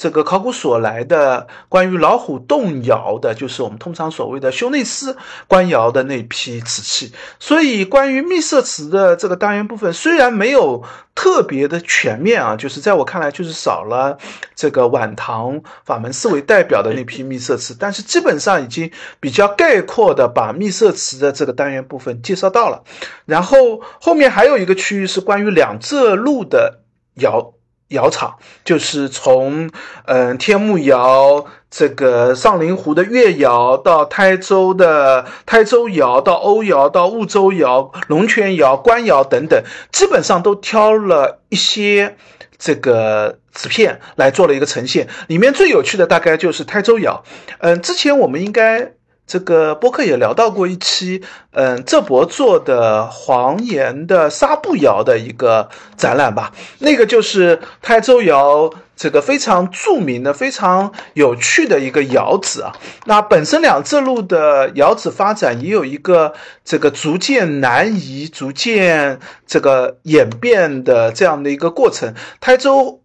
[0.00, 5.14] 这个考古所来的关于老虎洞窑的，就是我们通常所谓的修内司
[5.46, 7.12] 官窑的那批瓷器。
[7.38, 10.82] 所以，关于秘色瓷的这个单元部分，虽然没有
[11.14, 14.16] 特别的全面啊，就是在我看来，就是少了
[14.54, 18.90] 这个晚唐法门寺为代表的那批秘色瓷，但是基本上已经
[19.20, 22.84] 比较概括的把秘色瓷的这个单元部分介绍到了。
[23.26, 26.80] 然后后面还有一个区域是关于两浙路的
[27.16, 27.52] 窑。
[27.90, 28.34] 窑厂
[28.64, 29.70] 就是从，
[30.06, 39.62] 嗯，天目窑这个上林湖的越窑，到台州的台州窑，到瓯窑，到婺州窑、龙泉窑、官窑等等，
[39.92, 42.16] 基本上都挑了一些
[42.58, 45.08] 这个瓷片来做了一个呈现。
[45.28, 47.22] 里面最有趣的大概就是台州窑，
[47.58, 48.92] 嗯，之前我们应该。
[49.30, 51.22] 这个播客也聊到过一期，
[51.52, 56.50] 嗯，浙博做的黄岩的纱布窑的一个展览吧。
[56.80, 62.74] 那个就是台州窑这个非常著名的、非常有趣的一个窑址啊。
[63.04, 72.12] 那本身两浙路的窑址发展也有一个这个逐渐南移、逐渐这个演变的这样的一个过程。
[72.40, 73.00] 台州。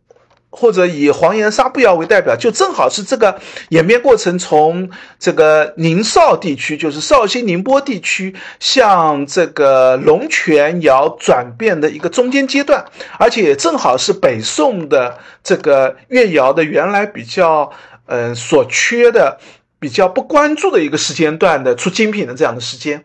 [0.55, 3.39] 或者以黄岩纱布窑为代表，就正好是这个
[3.69, 4.89] 演变过程从
[5.19, 12.85] 这个宁绍地区，就是绍兴、宁波地区，向这个龙泉窑转变的一个中间阶段，
[13.19, 17.71] 而且也正好是北宋的这个越窑的原来比较
[18.05, 19.39] 嗯所缺的、
[19.79, 23.03] 比较不关注的一个时间段的出精品的这样的时间。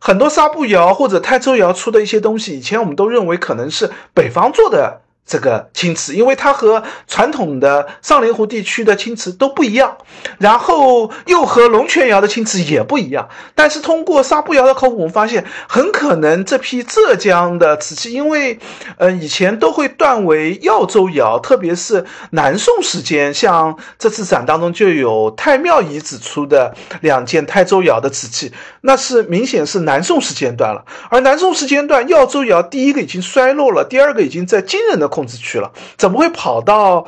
[0.00, 5.00] 很多纱布窑或者泰州窑出的一些东西，以前我们都认为可能是北方做的。
[5.28, 9.98] 这个青瓷，因为它和传统的上林湖地区的青瓷都不一样，
[10.38, 13.28] 然后又和龙泉窑的青瓷也不一样。
[13.54, 18.58] 但是通过沙步窑的考古，我们发现很可能这批浙江的瓷器，因为
[18.96, 28.50] 呃以前都会断为耀州窑，特别是南宋时间，像这次展当中就有太庙遗址出的两件泰州窑的瓷器，
[28.80, 30.86] 那是明显是南宋时间段了。
[31.10, 35.06] 而南宋时间段，耀州窑第一个已经衰落了，第二个已经在惊人的。
[35.18, 37.04] 控制区了，怎么会跑到？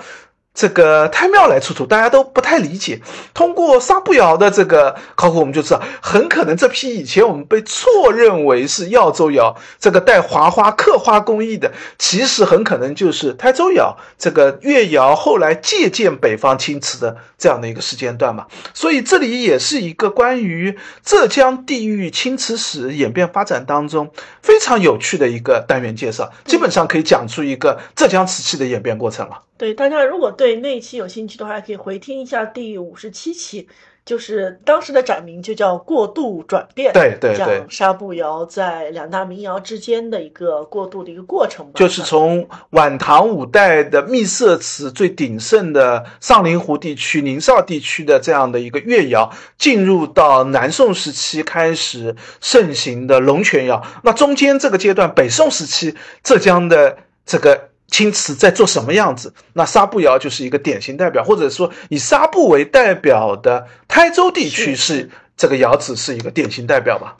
[0.53, 3.01] 这个太庙来出土，大家都不太理解。
[3.33, 13.97] 通过沙步窑的这个考古，我们就知道，很可能这批以前我们被错认为是耀州窑，这个带华花刻花工艺的，其实很可能就是台州窑。
[14.19, 18.47] 这个越窑后来借鉴北方青瓷的这样的一个时间段嘛。
[18.75, 24.11] 所以这里也是一个关于浙江地域青瓷史演变发展当中
[24.43, 29.43] 非常有趣的一个单元介绍，基本上可以讲出一个浙江瓷器的演变过程了。
[29.57, 33.69] 对大家，如果对那一期有兴趣的话，可以回听一下第五十七期，
[34.07, 41.73] 就是当时的展名就叫“过渡转变”，对对对，讲沙步窑在两大民窑之间的一个过渡的一个过程吧。
[41.75, 53.83] 就是从晚唐五代的秘色瓷最鼎盛的上林湖地区、宁绍地区的这样的一个越窑，进入到南宋时期开始盛行的龙泉窑。
[54.05, 57.69] 那中间这个阶段，北宋时期浙江的这个。
[57.91, 59.33] 青瓷在做什么样子？
[59.55, 67.17] 那纱布窑就是一个典型代表，或者说以纱布为代表的台州地区是这个窑址是一个典型代表吧？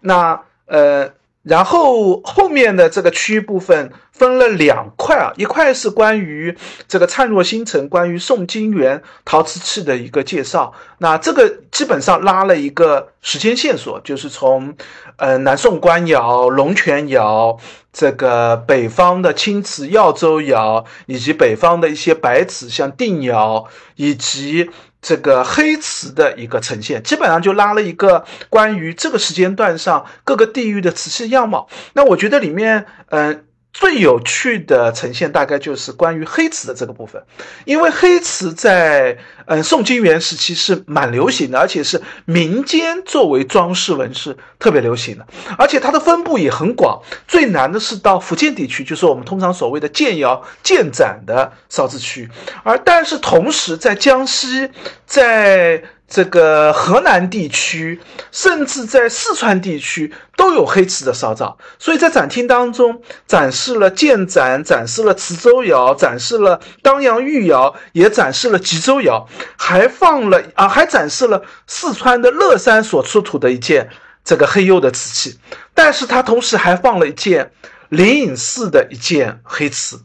[0.00, 1.10] 那呃。
[1.46, 6.56] 然后后面的这个区域部分分了两块啊，一块是关于
[6.88, 10.72] 这个灿若星辰，关于宋金元陶瓷器的一个介绍。
[10.98, 14.74] 那这个基本上拉了一个时间线索，就是从
[15.18, 17.56] 呃南宋官窑、龙泉窑，
[17.92, 24.68] 这个北方的青瓷耀州窑，以及北方的一些白瓷，像定窑，以及。
[25.06, 31.68] 这个黑瓷的一个呈现，基本上就拉了一个关于这个时间段上各个地域的瓷器样貌。
[31.92, 33.45] 那我觉得里面，嗯。
[33.78, 37.22] 最有趣的呈现大概就是关于黑瓷的这个部分，
[37.66, 45.26] 因为黑瓷在嗯宋金元时期是蛮流行的，而且是民间作为装饰纹饰特别流行的，
[45.58, 47.02] 而且它的分布也很广。
[47.28, 52.30] 最难的是到福建地区，就是我们通常所谓的建窑建盏的烧制区，
[52.62, 54.70] 而但是同时在江西，
[55.04, 55.82] 在。
[56.08, 58.00] 这个河南地区，
[58.30, 69.26] 甚至在四川地区都有黑瓷的烧造，所以在展厅当中展示了建盏，展示了磁州窑，展示了当阳玉窑，也展示了吉州窑，
[69.56, 73.90] 还放了啊，还展示了四川的乐山所出土的一件
[74.24, 75.38] 这个黑釉的瓷器，
[75.74, 77.50] 但是它同时还放了一件
[77.88, 80.00] 灵隐寺的一件黑瓷，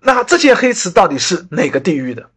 [0.00, 2.30] 那这件黑瓷到底是哪个地域的？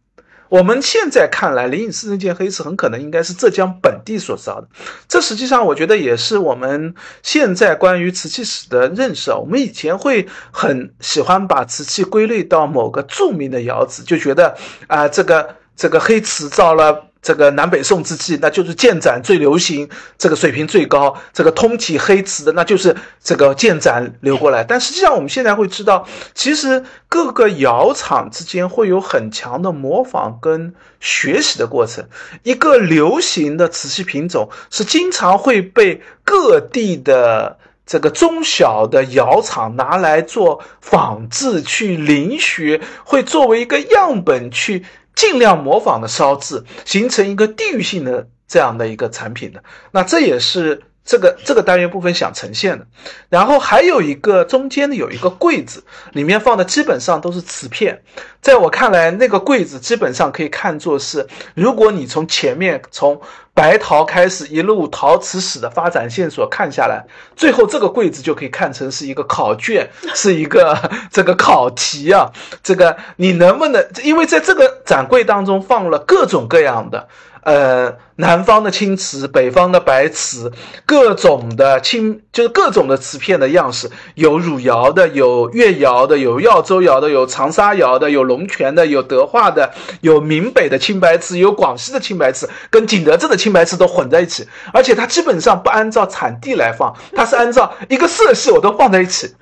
[0.52, 4.68] 我们现在看来，灵隐寺那件黑瓷很可能应该是浙江本地所造的。
[5.08, 9.38] 这实际上，我觉得也是我们现在关于瓷器史的认识啊。
[9.38, 14.54] 我们以前会很喜欢把瓷器归类到某个著名的窑子，就觉得
[14.88, 17.06] 啊，这个这个黑瓷造了。
[17.22, 24.64] 这个南北宋之际，那就是建盏最流行，这个水平最高，这个通体黑瓷的，那就是这个建盏流过来。
[24.64, 26.04] 但实际上，我们现在会知道，
[26.34, 32.04] 其实各个窑厂之间会有很强的模仿跟学习的过程。
[32.42, 37.56] 一个流行的瓷器品种是经常会被各地的
[37.86, 44.84] 这个中小的窑厂拿来做仿制、去临学，会作为一个样本去。
[45.14, 52.86] 尽量模仿的烧制，形成一个地域性的这样的一个产品的，那这也是这个这个单元部分想呈现的。
[53.28, 58.02] 然后还有一个中间的有一个柜子，里面放的基本上都是瓷片。
[58.40, 63.20] 在我看来，那个柜子基本上可以看作是，如果你从前面从
[63.54, 67.04] 白陶开始一路陶瓷史的发展线索看下来，
[67.36, 70.76] 最后这个柜子就可以看成是一个考卷， 是一个
[71.12, 72.32] 这个考题啊。
[72.62, 73.86] 这个你能不能？
[74.02, 77.08] 因为在这个展柜当中放了各种各样的。
[77.44, 80.52] 呃，南方的青瓷，北方的白瓷，
[80.86, 99.34] 各种的青，就是各种的瓷片的样式，有汝窑的，有越窑的，有耀州窑的，有长沙窑的，有龙泉的，有德化的，有闽北的青白瓷，有广西的青白瓷，跟景德镇的青白瓷都混在一起，而且它基本上不按照产地来放，它是按照一个色系，我都放在一起。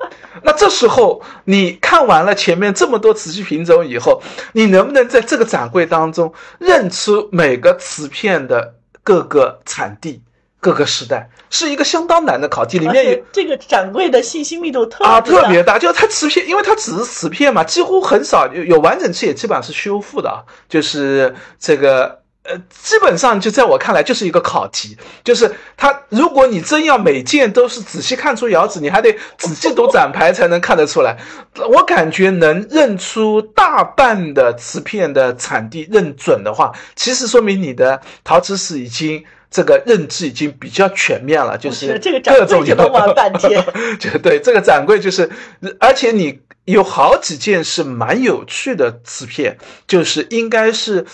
[0.43, 4.23] 那这时候你看完了前面这么多瓷器品种以后，
[4.53, 8.70] 你能不能在这个展柜当中认出每个瓷片的
[9.11, 10.23] 各个产地
[10.61, 12.79] 各个时代，是一个相当难的考题。
[12.79, 22.20] 里面有这个展柜的信息密度特啊特别大，就是它瓷片，因为它只是瓷片嘛，几乎很少有有完整器，也基本上是修复的，就是这个。
[22.51, 31.17] 呃，基本上就在我看来就是一个考题，就是它，如果你真要每件都是仔细看出窑址，你还得仔细读展牌才能看得出来。
[31.55, 41.57] 我感觉能认出大半的瓷片的产地认准的话，其实说明你的陶瓷史已经这个认知已经比较全面了。
[41.57, 43.65] 就是这个展柜就能玩半天，
[44.01, 45.31] 就对这个展柜就是，
[45.79, 51.07] 而且你有好几件是蛮有趣的瓷片，就是应该是。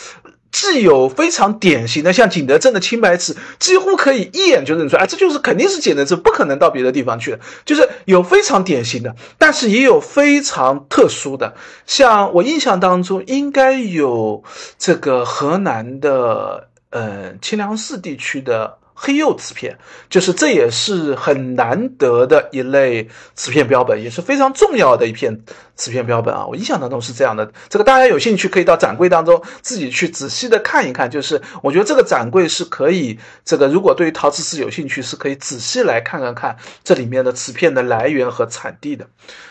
[0.58, 7.40] 既有非常典型的，像景德镇的青白瓷，几乎可以一眼就认出来，哎这就是肯定是景德镇，不可能到别的地方去的。
[7.66, 11.54] 就是有非常典型的，但是也有非常特殊的，
[11.84, 14.42] 像我印象当中应该有
[14.78, 18.78] 这个河南的，呃，清凉寺地区的。
[18.98, 19.76] 黑釉瓷片，
[20.08, 25.42] 就是这也是很难得的一类瓷片标本，也是非常重要的一片
[25.76, 26.46] 瓷片标本啊！
[26.46, 27.52] 我印象当中是这样的。
[27.68, 31.10] 这个大家有兴趣可以到展柜当中自己去仔细的看一看。
[31.10, 39.06] 就是我觉得这个展柜是可以，这个如果对于陶瓷史有兴趣，是可以仔细来看看看这里面的瓷片的来源和产地的。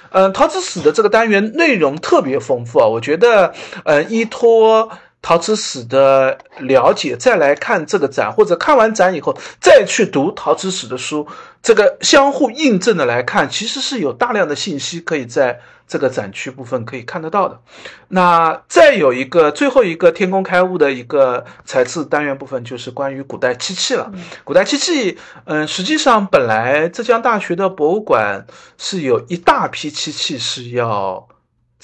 [0.10, 2.88] 嗯，陶瓷史的这个单元内容特别丰富啊！
[2.88, 4.89] 我觉得，嗯，依托。
[5.26, 11.28] 陶瓷史的了解，再来看这个展，或者看完展以后再去读陶瓷史的书，
[11.64, 17.60] 这个相互印证的来看，其实是有大量的信息可以在这个展区部分可以看得到的。
[18.10, 24.12] 那再有一个最后一个天工开物的一个材质单元部分，就是关于古代漆器了。
[24.44, 28.46] 古代漆器，嗯，实际上本来浙江大学的博物馆
[28.78, 31.28] 是有一大批漆器是要。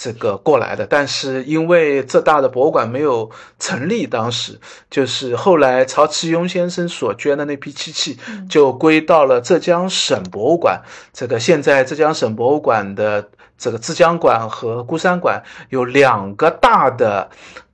[0.03, 3.29] 这个过来的，但是因为浙大的博物馆没有
[3.59, 8.17] 成立，当时就是后来曹其庸先生所捐的那批漆器
[8.49, 10.81] 就归到了浙江省博物馆。
[11.13, 13.29] 这个现在浙江省博物馆的
[13.59, 17.29] 这个自江馆和孤山馆有两个大的。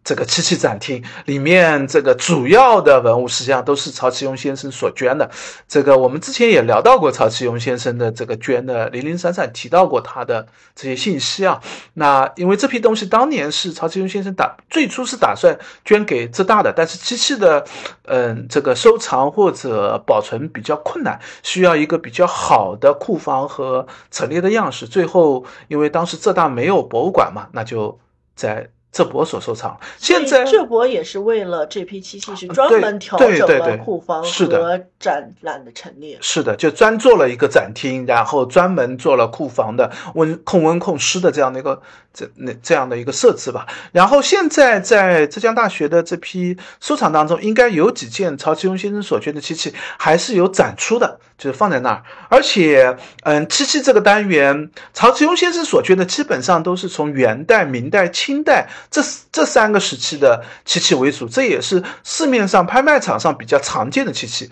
[0.07, 5.29] 这个漆器展厅里面，这个主要的文物实际上都是曹其庸先生所捐的。
[5.67, 11.61] 这个我们之前也聊到过曹其庸先生的这个捐的零零散散提到过他的这些信息啊。
[11.95, 17.65] 那因为这批东西当年是曹其庸先生打最初是打算捐给浙大的，但是漆器的
[18.05, 24.87] 嗯这个收藏或者保存比较困难，需要一个比较好的库房和陈列的样式。
[24.87, 27.99] 最后因为当时浙大没有博物馆嘛，那就
[28.33, 28.69] 在。
[28.97, 36.17] 浙博所收藏，现在浙博也是为了这批漆器，是专门调整了库房和展览的陈列。
[36.19, 41.79] 是的，就专做了一个展厅，然后专门做了库房的温控温控湿的这样的一个
[42.11, 43.67] 这那这样的一个设置吧。
[43.91, 52.03] 然后现在在浙江大学的这批收藏当中，应该有几件曹其庸先生所捐的漆器还是有展出的，就是放在那儿。
[52.29, 58.67] 而且，嗯，漆器这个单元，曹其庸先生所捐的基本上都是从元代、明代、清代。
[58.89, 64.49] 这这三个时期的漆器为主，这也是市面上拍卖场上比较常见的漆器。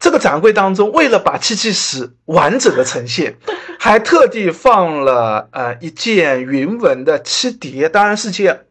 [0.00, 3.36] 这个展柜当中，为了把漆器史完整的呈现，
[3.78, 8.66] 还特地放了呃一件云纹的漆碟，当然是件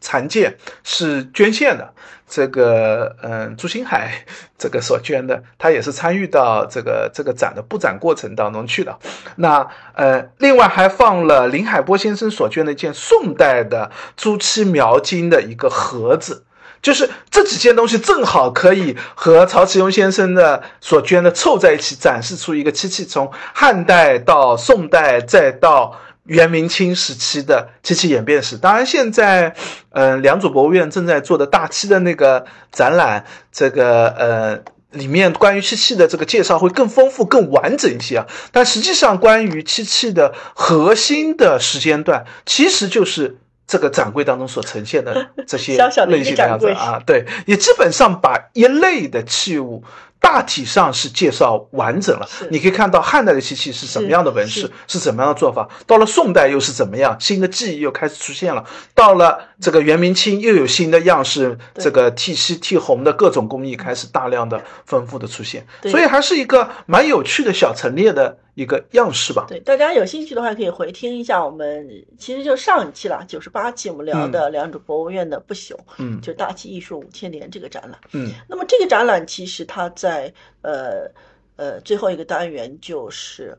[0.00, 1.92] 残件，是捐献的。
[2.34, 4.10] 这个嗯，朱星海
[4.58, 8.98] 这个所捐的，他也是参与到这个这个展的布展过程当中去的。
[9.36, 9.64] 那
[9.94, 16.42] 呃，另外还放了林海波先生所捐的一件宋代的朱漆描金的一个盒子，
[16.82, 26.00] 就是这几件东西正好可以和曹其庸先生的所捐的凑在一起，展示出一个漆器从汉代到宋代再到。
[26.24, 29.54] 元明清时期的漆器演变史，当然现在，
[29.90, 34.62] 嗯，良渚博物院正在做的大漆的那个展览，这个呃，
[34.92, 38.26] 里面关于漆器的这个介绍会更丰富、更完整一些啊。
[38.52, 45.76] 但实际上，关于漆器的核心的时间段，其实就是这个展柜当中所呈现的这些
[46.08, 47.02] 类型的样子啊。
[47.04, 49.84] 对，也基本上把一类的器物。
[50.24, 55.04] 大体上是介绍完整了，你可以看到汉代的漆器是什么样的纹饰，是。
[55.04, 58.64] 怎么样的做法，到了宋代又是怎么样，新的技艺又开始出现了，
[58.94, 68.38] 到了这个元明清又有新的样式，这个剃漆剃红的各种工艺开始大量的丰富的出现，所以还是一个蛮有趣的小陈列的。
[68.54, 69.46] 一个样式吧。
[69.48, 80.13] 对，大家有兴趣的话可以回听一下我们，其实就上一期了，九十八期我们聊的良渚博物院的不朽，嗯，就大气艺术五千年这个展览，嗯，那么这个展览其实它在
[80.62, 81.10] 呃
[81.56, 83.56] 呃最后一个单元就是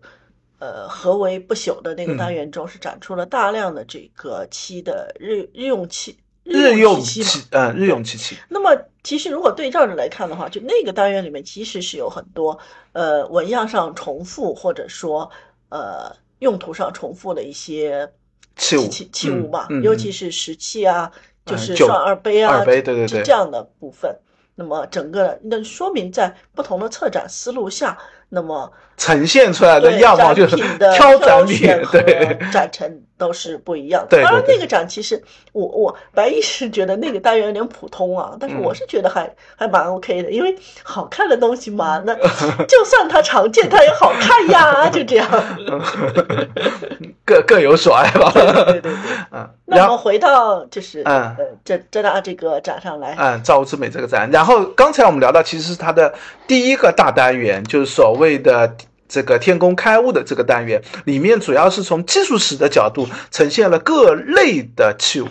[0.59, 8.37] 呃何为不朽的那个单元中是展出了大量的这个漆的日日用漆日用漆，嗯，日用漆器。
[8.49, 8.69] 那么
[9.03, 12.59] 其实如果对照着来看的话，就那个单元里面其实是有很多
[12.91, 15.31] 呃纹样上重复或者说
[15.69, 18.07] 呃用途上重复的一些
[18.55, 21.11] 器物器器物嘛，嗯嗯尤其是石器啊，
[21.47, 24.15] 就是双二杯啊，二杯对对对这这样的部分。
[24.55, 27.97] 那么整个那说明在不同的策展思路下，
[28.29, 30.55] 那么呈现出来的样貌就是
[30.95, 34.07] 挑展品选，和对，展陈都是不一样的。
[34.09, 35.21] 对当然，那个展其实
[35.51, 42.15] 我我白衣是觉得那个单元有点普通啊， 但是嗯我是觉得还、还蛮 OK 的，因为好看的东西嘛，那
[42.65, 45.27] 就算它常见，它也好看呀，就这样。
[47.25, 48.31] 各各有所爱吧。
[48.33, 48.91] 对对对对。
[49.31, 56.13] 嗯，那我们回到就是嗯呃这这大这个展上来，嗯，造物之美这个展，然后刚才我们聊到，其实是它的
[56.45, 58.75] 第一个大单元，就是所谓的
[59.07, 65.27] 这个天工开物的这个单元，里面主要是从技术史的角度呈现了各类的器物。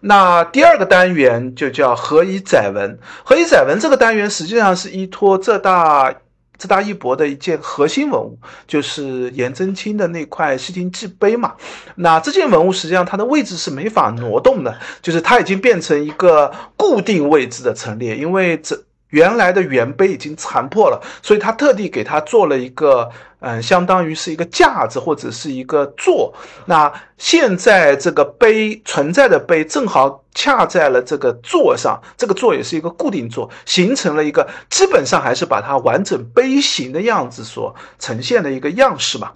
[0.00, 6.14] 那第二个单元就叫何以载文，何以载文这个单元实际上是依托浙大。
[6.58, 11.52] 浙大一博的一件核心文物，就是颜真卿的那块西亭记碑嘛。
[11.96, 23.08] 那这件文物实际上它的位置是没法挪动的，就是它已经变成一个固定位置的陈列，因为这原来的原碑已经残破了，所以他特地给它做了一个，
[23.40, 26.34] 嗯，相当于是一个架子或者是一个座。
[26.64, 39.34] 那现在这个碑存在的碑正好恰在了这个座上，这个座也是一个固定座，形成了一个基本上还是把它完整碑形的样子所呈现的一个样式吧。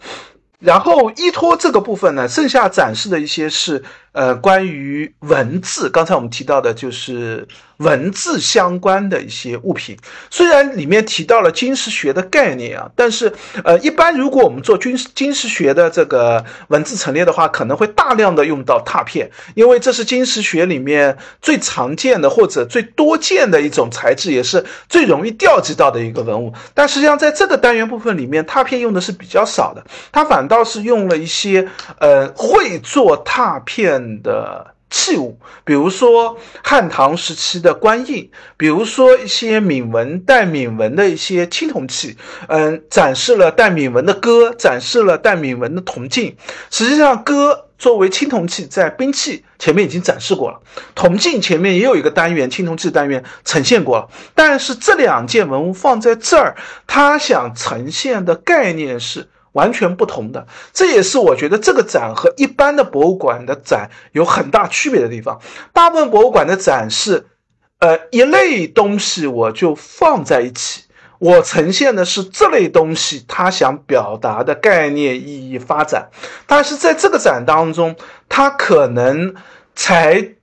[0.61, 3.83] 然后依托这个部分呢，剩下展示的一些是
[4.13, 7.49] 呃关于文字，刚才我们提到的就是
[7.79, 9.97] 文字相关的一些物品。
[10.29, 13.33] 虽然里面提到了金石学的概念啊，但是
[13.65, 26.53] 呃一般如果我们做金金石学的这个文字陈列的话，可能会大量的用到拓片，因为这是金石学里面最常见的或者最多见的一种材质，也是最容易调集到的一个文物。
[26.75, 29.83] 但实际上在这个单元部分里面，拓片用的是比较少的，
[30.13, 31.69] 它反倒是用了一些
[32.01, 42.17] 呃会做拓片的器物，比如说汉唐时期的官印，比如说一些铭文带铭文的一些青铜器，
[42.49, 46.37] 嗯，展示了带铭文的戈，展示了带铭文的铜镜。
[46.71, 50.59] 实际上，戈作为青铜器，在兵器前面已经展示过了，
[50.97, 54.09] 铜镜前面也有一个单元青铜器单元呈现过了。
[54.35, 56.57] 但是这两件文物放在这儿，
[56.89, 59.29] 它想呈现的概念是。
[59.53, 65.41] 完全不同的，这也是我觉得这个展和一般的博物馆的展有很大区别的地方。
[65.73, 67.27] 大部分博物馆的展是，
[67.79, 70.85] 呃，一类东西我就放在一起，
[71.19, 76.11] 我呈现的是这类东西它想表达的概念、意义、发展。
[76.47, 77.97] 但是在这个展当中，
[78.29, 79.35] 它可能
[79.75, 80.35] 才。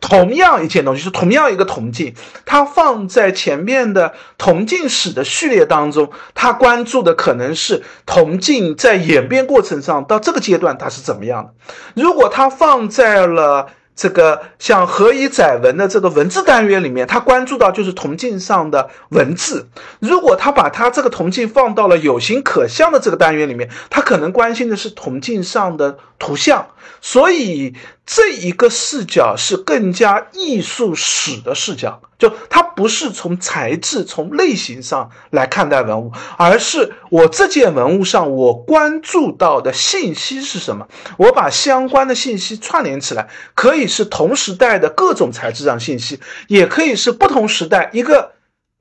[0.00, 11.52] 同样一件东西，是同样一个铜镜，它放在前面的铜镜史的序列当中，它关注的可能是铜镜在演变过程上到这个阶段它是怎么样的。
[11.94, 13.68] 如果它放在了
[14.00, 19.68] 这个像何以载文的这个文字单元里面，他关注到就是铜镜上的文字。
[19.98, 26.68] 如果他把他这个铜镜放到了有形可象的这个单元里面，他可能关心的是铜镜上的图像。
[27.02, 27.74] 所以
[28.06, 48.32] 这一个视角是更加艺术史的视角，就他不是从材质、从类型上来看待文物，而是我这件文物上我关注到的信息是什么，我把相关的信息串联起来，可以是同时代的各种材质上信息，也可以是不同时代一个。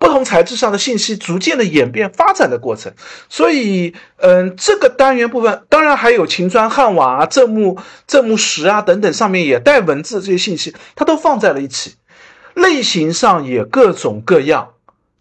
[0.02, 2.94] 不同材质上的信息逐渐的演变发展的过程，
[3.28, 7.78] 所以，嗯，这个单元部分当然还有秦砖汉瓦啊、正木
[8.08, 11.96] 正木石啊等等，上面也带文字这些信息，它都放在了一起，
[12.54, 14.74] 类型上也各种各样，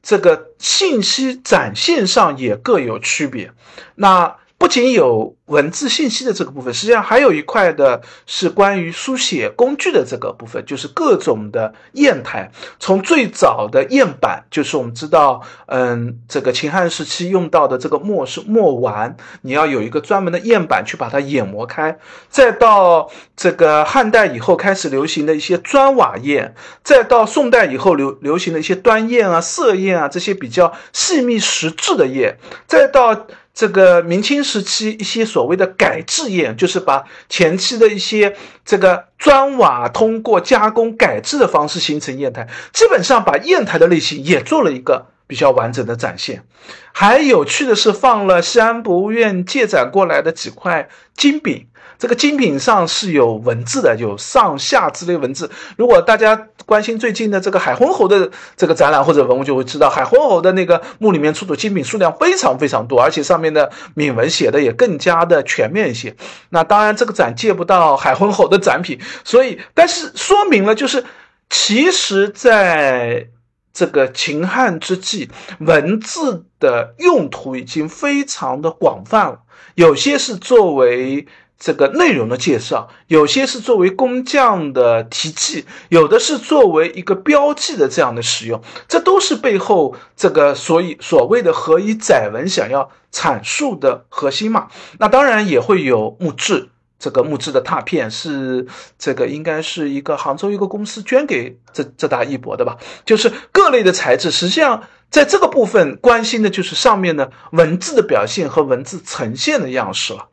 [0.02, 3.52] 这个信息展现上也各有区别。
[3.94, 12.50] 那不仅有文字信息的这个部分，实际上还有一块的是关于书写工具的这个部分，就是各种的砚台。
[12.80, 21.96] 从最早的砚板，就是我们知道，嗯，这个秦汉时期用到的这个墨是墨丸，你要有一个专门的砚板去把它研磨开。
[22.28, 26.52] 再到这个汉代以后开始流行的一些砖瓦砚，
[26.82, 32.36] 再到宋代以后流流行的一些端砚啊、色砚啊这些比较细密实质的砚，
[32.66, 33.28] 再到。
[33.58, 46.44] 这个明清时期一些所谓的改制砚，就是把前期的一些这个砖瓦通过加工改制的方式形成砚台，基本上把砚台的类型也做了一个比较完整的展现。
[46.92, 51.66] 还有趣的是，放了西安博物院借展过来的几块金饼，
[51.98, 55.50] 这个精品上是有文字的，有上下之类文字。
[55.76, 66.14] 如果大家关心最近的这个海昏侯的这个展览或者文物，就会知道海昏侯的那个墓里面出土精品数量非常非常多，而且上面的铭文写的也更加的全面一些。
[66.50, 71.04] 那当然，这个展借不到海昏侯的展品，所以但是说明了就是，
[71.50, 73.28] 其实在。
[73.70, 75.30] 这个秦汉之际，
[75.60, 79.42] 文字的用途已经非常的广泛了。
[79.76, 81.28] 有些是作为
[81.58, 88.62] 这个内容的介绍，有些是作为工匠的题记，有的是作为一个标记的这样的使用。
[88.86, 94.68] 这都是背后这个所以所谓的何以载文想要阐述的核心嘛。
[94.98, 96.68] 那当然也会有木质。
[97.00, 98.66] 这个木质的拓片是
[98.98, 102.76] 这个应该是一个杭州一个公司捐给浙浙大一博的吧？
[103.04, 110.26] 就是各类的材质，实际上在这个部分关心的就是上面的文字的表现和文字呈现的样式了。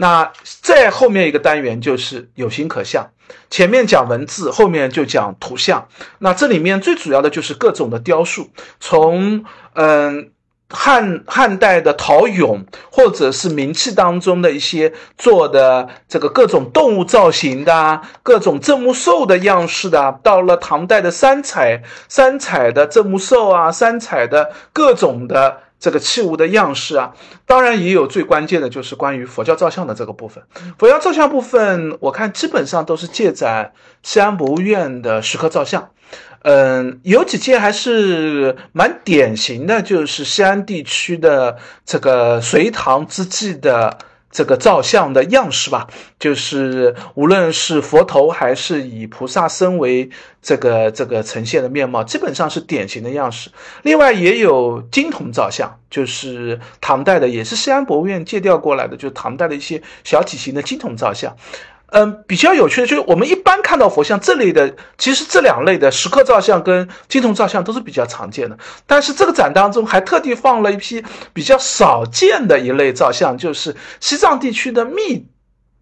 [0.00, 0.32] 那
[0.62, 3.10] 在后面一个单元就是有形可象，
[3.50, 5.88] 前面讲文字，后面就讲图像。
[6.20, 8.48] 那这里面最主要的就是各种的雕塑，
[8.80, 9.44] 从
[9.74, 10.30] 嗯。
[10.72, 27.14] 汉汉代的陶俑，或者是名器当中的一些做的这个各种动物造型的、各种镇墓兽的样式的，到了唐代的三彩三彩的镇墓兽啊，三彩的各种的这个器物的样式啊，
[27.46, 30.44] 当然也有最关键的就是关于佛教造像的这个部分。
[30.78, 35.90] 佛教造像部分，我看基本上都是借展西安博物院的石刻造像。
[36.42, 43.98] 嗯，有几件还是蛮典型的，就是西安地区的这个隋唐之际的
[44.30, 45.88] 这个造像的样式吧。
[46.18, 50.08] 就是无论是佛头还是以菩萨身为
[50.42, 53.50] 这个这个呈现的面貌，基本上是典型的样式。
[53.82, 61.34] 另外也有金铜造像，就是唐代的，也是西安博物院借调过来的，就是唐代的一些小体型的金铜造像。
[61.92, 68.56] 嗯，比较有趣的就是我们一般看到佛像这类的，其实这两类的石刻造像跟金铜造像都是比较常见的。
[68.86, 75.26] 但是这个展当中还特地放了一批比较少见的一类造像，就是西藏地区的密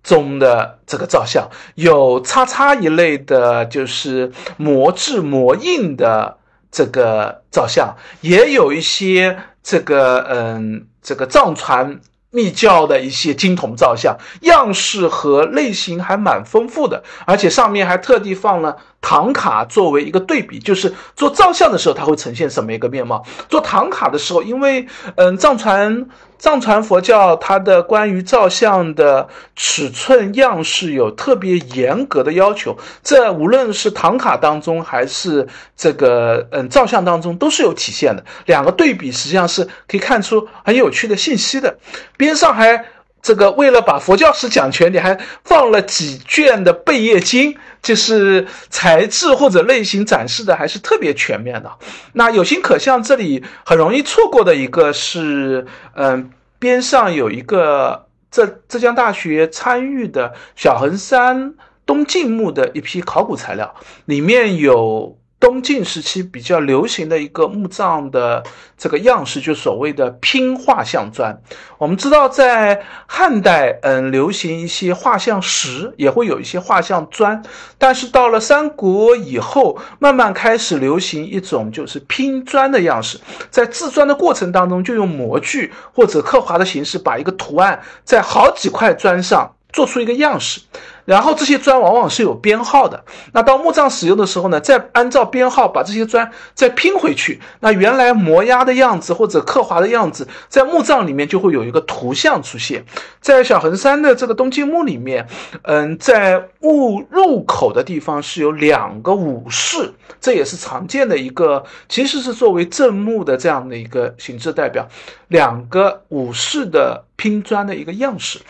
[0.03, 6.39] 宗的这个造像，有叉叉一类的，就是磨制磨印的
[6.71, 12.01] 这个造像，也有一些这个嗯，这个藏传。
[12.31, 18.77] 密教的一些金铜造像，样式和类型还蛮丰富的，而且上面还特地放了。
[19.01, 23.23] 唐卡作为一个对比，就是做造像的时候，它会呈现什么一个面貌？
[23.49, 26.07] 做唐卡的时候，因为嗯，藏传
[26.39, 35.47] 藏传佛教它的关于照相的尺寸样式有特别严格的要求，这无论是唐卡当中还是
[35.77, 38.25] 这个嗯照相当中都是有体现的。
[38.47, 41.77] 两个对比实际上是可以看出很有趣的信息的，
[42.17, 42.85] 边上还。
[43.21, 51.71] 这个为了把佛教史讲全，你还放了几卷的贝叶经，就是材质或者类型展示的还是特别全面的。
[52.13, 61.55] 那有形可象这里很容易错过的一个是，嗯，边上有一个浙浙江大学参与的小衡山
[61.85, 63.75] 东晋墓的一批考古材料，
[64.07, 65.19] 里面有。
[65.41, 68.43] 东晋时期比较流行的一个墓葬的
[68.77, 71.41] 这个样式，就所谓的拼画像砖。
[71.79, 77.41] 我们知道，在汉代，嗯，流行一些画像石，也会有一些画像砖。
[77.79, 90.61] 但是到了三国以后，慢慢开始流行一种就是拼砖的样式，在制砖的过程当中，就用模具或者刻划的形式，把一个图案在好几块砖上做出一个样式。
[91.05, 102.85] 然后这些砖往往是有编号的，那到墓葬使用的时候呢，再按照编号把这些砖再拼回去，那原来模压的样子或者刻划的样子，在墓葬里面就会有一个图像出现。
[103.23, 105.27] 在小衡山的这个东晋墓里面，
[105.63, 114.87] 嗯，在墓入口的地方是有两个武士，这也是常见的一个，其实是作为正墓的这样的一个形制代表，
[115.29, 118.41] 两个武士的拼砖的一个样式。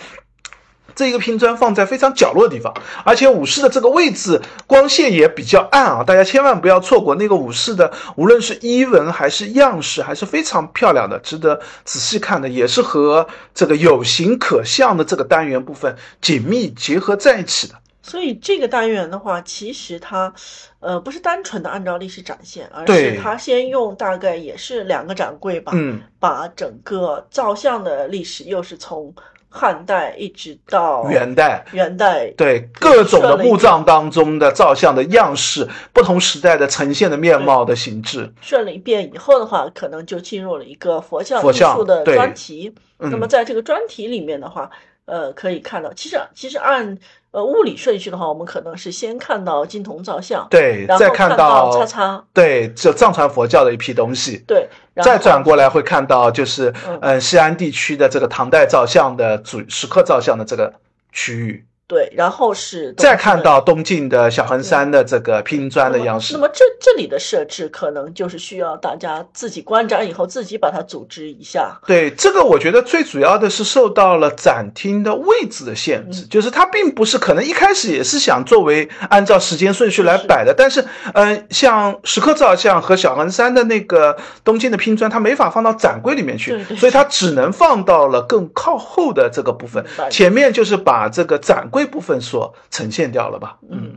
[0.99, 17.77] 这一个拼砖放在非常角落的地方，而且武士的这个位置光线也比较暗啊，大家千万不要错过那个武士的，无论是衣纹还是样式，还是非常漂亮的，值得仔细看的，也是和这个有形可象的这个单元部分紧密结合在一起的。
[18.03, 20.35] 所以这个单元的话，其实它，
[20.81, 29.15] 呃，不是单纯的按照历史展现，而是它先用大概也是两个展柜吧，嗯，把整个造像的历史又是从。
[29.51, 42.75] 汉代一直到元代，元代对各种的墓葬当中的造像的样式，不同时代的呈现的面貌的形制，顺了一遍以后的话，可能就进入了一个佛教艺术的专题。
[42.99, 44.70] 那么在这个专题里面的话，
[45.07, 46.99] 呃，可以看到，其实其实按
[47.31, 56.73] 呃物理顺序的话，我们可能是先看到金铜造像，对，然后再看到叉叉，对，就藏传佛教的一批东西，对，再转过来会看到就是
[57.03, 60.73] 嗯西安地区的这个唐代造像的主石刻造像的这个
[61.13, 61.65] 区域。
[61.89, 66.35] 对，然后是再看到东晋的小衡山的这个拼砖的样式。
[66.35, 71.81] 那么这这里的设置可能就是需要大家自己观展以后自己把它组织一下。
[71.86, 80.85] 对，这个我觉得最主要的是受到了展厅的位置的限制，就是它并不是可能一开始也是想作为按照时间顺序来摆的，但是
[81.15, 89.82] 嗯，像石刻造像和小衡山的那个东晋的拼砖，它没法放到展柜里面去，所以它只能放到了更靠后的这个部分。
[90.10, 91.78] 前面就是把这个展柜。
[91.87, 93.59] 部分所呈现掉了吧？
[93.71, 93.95] 嗯，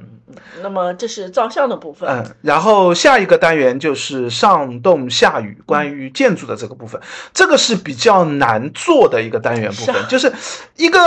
[0.62, 2.10] 那么这是照相的部分。
[2.10, 7.02] 嗯，然后下一个单元就是上动下雨，关于建筑的这个部分，
[7.34, 10.32] 这个是比较难做的一个单元部分，就是
[10.76, 11.00] 一个。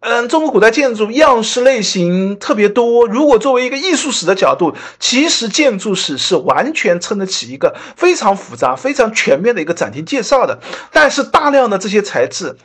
[0.00, 3.08] 嗯，中国古代建筑样式类型特别多。
[3.08, 10.60] 如果作为一个艺术史的角度，其实建筑史是完全撑得起一个非常复杂、非常全面的一个展厅介绍的。
[10.92, 12.56] 但是大量的这些材质，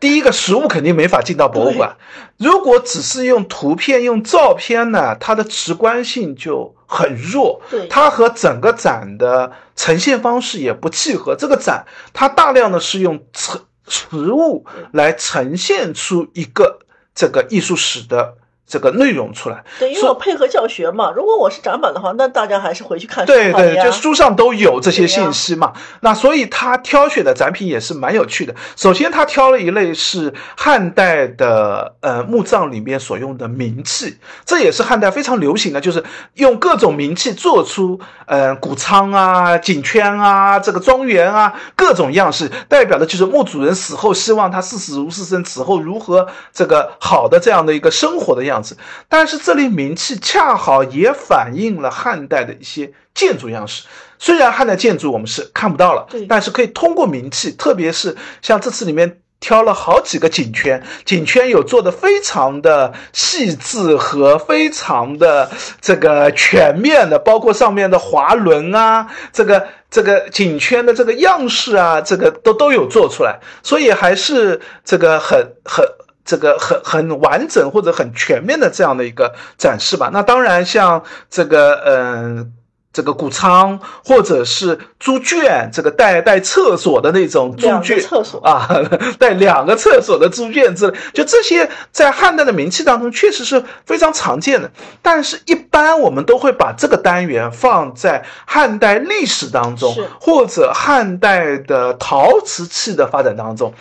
[0.00, 1.96] 第一个实物肯定没法进到博物馆。
[2.36, 7.62] 如果只是用图片、用照片呢，它的直观性就很弱。
[7.70, 11.34] 对，它和整个展的呈现方式也不契合。
[11.34, 13.58] 这个展它大量的是用实
[13.88, 16.80] 实物来呈现出一个。
[17.14, 18.36] 这个艺术史的。
[18.72, 21.12] 这个内容出来，对，因为我配合教学嘛。
[21.14, 25.74] 如果我是展板的话，那大家还是回去看书对对，就书上都有这些信息嘛。
[26.00, 28.54] 那所以他挑选的展品也是蛮有趣的。
[28.74, 34.16] 首先，他挑了一类是汉代的呃墓葬里面所用的名器，
[34.46, 36.02] 这也是汉代非常流行的，就是
[36.36, 48.61] 用各种名器做出呃谷仓啊、井圈啊、这个庄园啊各种样式，代表的就是墓主人死后希望他视死如是生，死后如何这个好的这样的一个生活的样。
[49.08, 53.84] 但是这类名器恰好也反映了汉代的一些建筑样式。
[54.18, 75.84] 虽然汉代建筑我们是看不到了，但是可以通过名器，特别是像这次里面挑了好几个景圈，景圈有做的非常的细致和非常的这个全面的，包括上面的滑轮啊，这个这个景圈的这个样式啊，这个都都有做出来，所以还是这个很很。
[76.24, 80.10] 这个很很完整或者很全面的这样的一个展示吧。
[80.12, 82.52] 那当然，像这个嗯，
[82.92, 88.68] 这个谷仓或者是猪圈，这个带带厕所的那种猪圈，厕所啊，
[89.18, 94.70] 带两个厕所的猪圈之类，就这些在汉代的名器当中确实是非常常见的。
[95.00, 103.72] 但是，一般我们都会把这个单元放在汉代历史当中，或者汉代的陶瓷器的发展当中。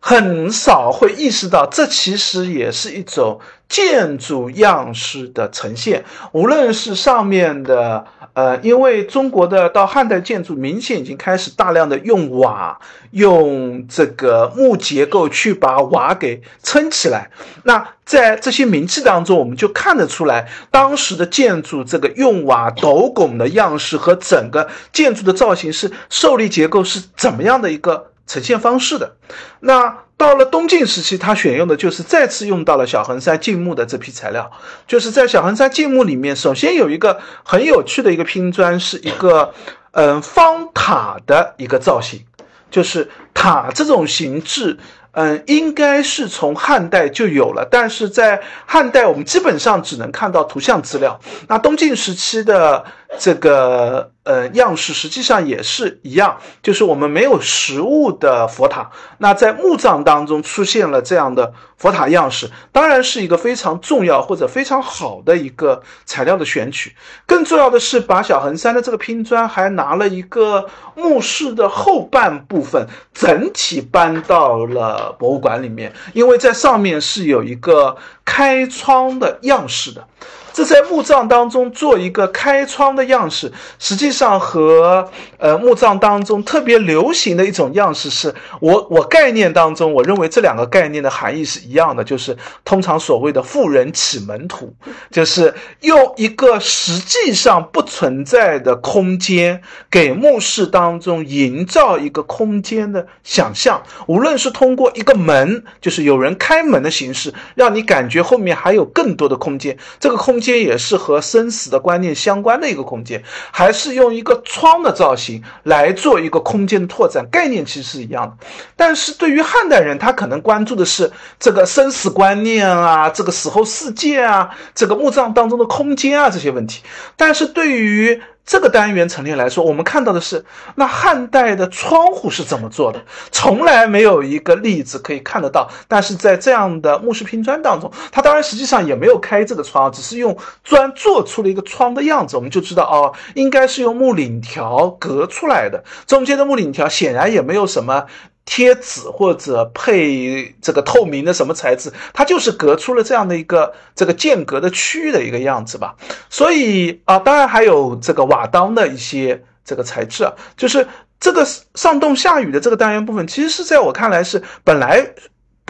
[0.00, 6.04] 很少会意识到，这其实也是一种建筑样式的呈现。
[6.32, 17.30] 无论是上面的，呃，因为中国的到汉代建筑明显已经开始大量的用瓦，用这个木结构去把瓦给撑起来。
[17.64, 28.09] 那在这些名器当中，我们就看得出来，当时的建筑这个用瓦斗拱的样式和整个建筑的造型是受力结构是怎么样的一个。
[28.26, 29.16] 呈现方式的，
[29.60, 34.50] 那到了东晋时期，他选用的就是再次用到了小衡山晋墓的这批材料，
[34.86, 39.52] 就是在小衡山晋墓里面，首先有一个很有趣的一个拼砖，是一个
[39.92, 42.24] 嗯方塔的一个造型，
[42.70, 44.78] 就是塔这种形制。
[45.12, 51.18] 嗯，应该是从汉代就有了，但是在汉代我们基本上只能看到图像资料。
[51.48, 52.84] 那东晋时期的
[53.18, 58.90] 这个呃样式实际上也是一样，就是我们没有实物的佛塔。
[59.18, 66.94] 那在墓葬当中出现了这样的佛塔样式，当然是一个非常重要或者非常好的一个材料的选取。
[67.26, 75.16] 更重要的是，把小衡山的这个拼砖还拿了一个墓室的后半部分整体搬到了。
[75.18, 80.06] 博物馆里面，因为在上面是有一个开窗的样式的。
[80.52, 85.08] 这在墓葬当中做一个开窗的样式，实际上和
[85.38, 94.74] 呃墓葬当中特别流行的一种样式是，我我概念当中，我认为这两个概念的含义是一样的，就是通常所谓的富人启门图，
[95.12, 110.39] 就是用一个实际上不存在的空间，给墓室当中营造一个空间的想象，无论是通过一个门，就是有人开门的形式，让你感觉后面还有更多的空间，这个空。
[110.40, 118.46] 间也是和生死的观念相关的一个空间，还是用一个窗的造型来做一个空间的拓展，概念其实是一样的。
[118.76, 126.82] 但是对于汉代人，他可能关注的是这个生死观念啊，这个死后世界啊，这个墓葬当中的空间啊这些问题。
[127.16, 130.44] 但是对于这个单元陈列来说，我们看到的是
[130.74, 133.00] 那汉代的窗户是怎么做的，
[133.30, 135.70] 从来没有一个例子可以看得到。
[135.86, 145.84] 但是在这样的木石拼砖当中，它当然实际上也没有开这个窗，只是用砖做出了一个窗的样子，我们就知道哦，应该是用木檩条隔出来的。
[146.06, 148.06] 中间的木檩条显然也没有什么。
[148.44, 155.94] 贴纸或者配这个透明的什么材质，它就是隔出了这样的一个这个间隔的区域的一个样子吧。
[156.28, 160.86] 所以啊，当然还有这个瓦当的一些这个材质啊，就是
[161.18, 165.14] 这个上洞下雨的这个单元部分，其实是在我看来是本来。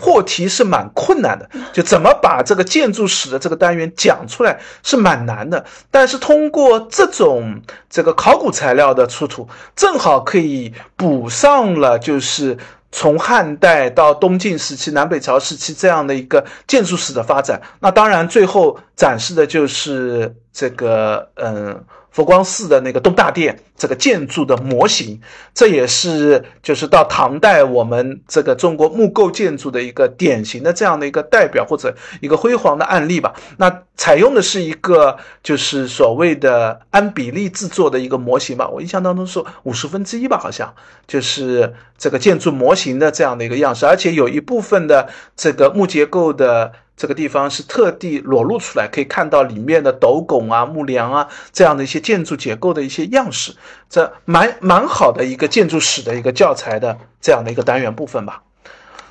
[0.01, 5.65] 破题是蛮困难的，就怎么把这个建筑史的这个单元讲出来是蛮难的。
[5.91, 9.47] 但是通过这种这个考古材料的出土，
[9.77, 12.59] 正好可以补上了，就是
[12.91, 17.61] 从汉代到东晋时期、南北朝时期这样的一个建筑史的发展。
[17.79, 21.85] 那当然，最后展示的就是这个嗯。
[22.11, 25.21] 佛光寺的那个东大殿这个建筑的模型，
[25.55, 33.33] 这也是就是到唐代我们这个中国木构建筑的一个典型的这样的一个代表或者一个辉煌的案例吧。
[33.59, 40.75] 那采用的是一个就是所谓的按比例制作的一个模型吧，我印象当中是五十分之一吧，好像
[41.07, 46.73] 就是这个建筑模型的这样的一个样式，而且有一部分的这个木结构的。
[47.01, 53.55] 这个地方是特地裸露出来，可以看到里面的斗拱啊、木梁啊这样的一些建筑结构的一些样式，
[53.89, 58.43] 这蛮蛮好的一个建筑史的一个教材的这样的一个单元部分吧。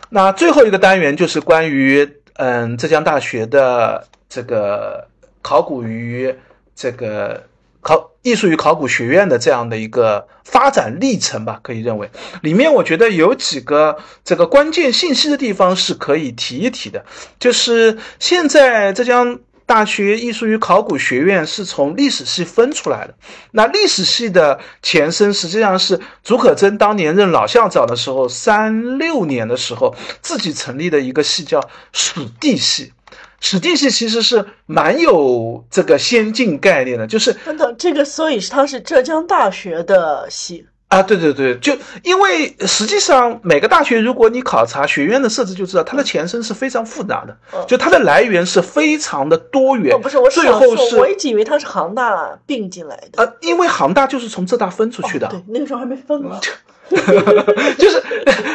[0.10, 5.08] 那最后一个单元就是关于嗯浙江大学的这个
[5.42, 6.32] 考古与
[6.76, 7.49] 这个。
[7.82, 12.10] 考艺术与考古学院的这样的一个发展历程吧，可以认为
[12.42, 17.06] 里面我觉得有几个这个关键信息的地方是可以提一提的，
[17.40, 23.14] 就是现在浙江大学艺术与考古学院是从历史系分出来的，
[23.52, 31.62] 那历史系的前身实际上是竺可桢当年任老校长的时候，三六年的时候自己成立的一个系叫
[31.94, 32.92] 史地系。
[33.40, 49.96] 史地系其实是蛮有这个先进概念的，就是等等，这个所以它是浙江大学的系啊，对对对，就因为实际上每个大学，如果你考察学院的设置，就知道它的前身是非常复杂的，就它的来源是非常的多元。
[50.02, 53.24] 不是我最后是，我一直以为它是杭大并进来的。
[53.24, 56.40] 啊，因为杭大就是从浙大分出去的，对，那个时候还没分嘛。
[57.78, 58.04] 就是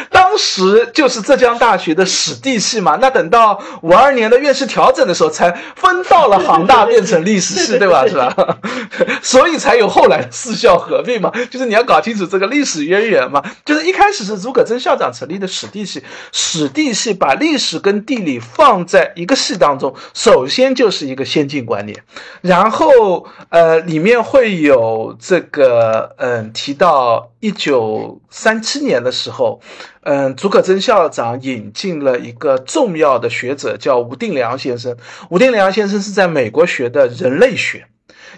[0.09, 8.05] 当时就是浙江大学的史地系嘛，那等到五二年的院士调整的时候，才分到了杭大变成历史系， 对吧？
[8.07, 8.57] 是吧？
[9.21, 11.31] 所以才有后来四校合并嘛。
[11.49, 13.43] 就是你要搞清楚这个历史渊源嘛。
[13.63, 21.97] 就是一开始是竺可桢校长成立的史地系，史地系把历史跟地理放在一个系当中，首先就是一个先进观念，
[22.41, 27.31] 然后呃里面会有这个嗯提到。
[27.41, 29.61] 一九三七年的时候，
[30.03, 34.97] 嗯，竺可桢校长引进了一个重要的学者，叫吴定良先生。
[35.29, 37.87] 吴定良先生是在美国学的人类学，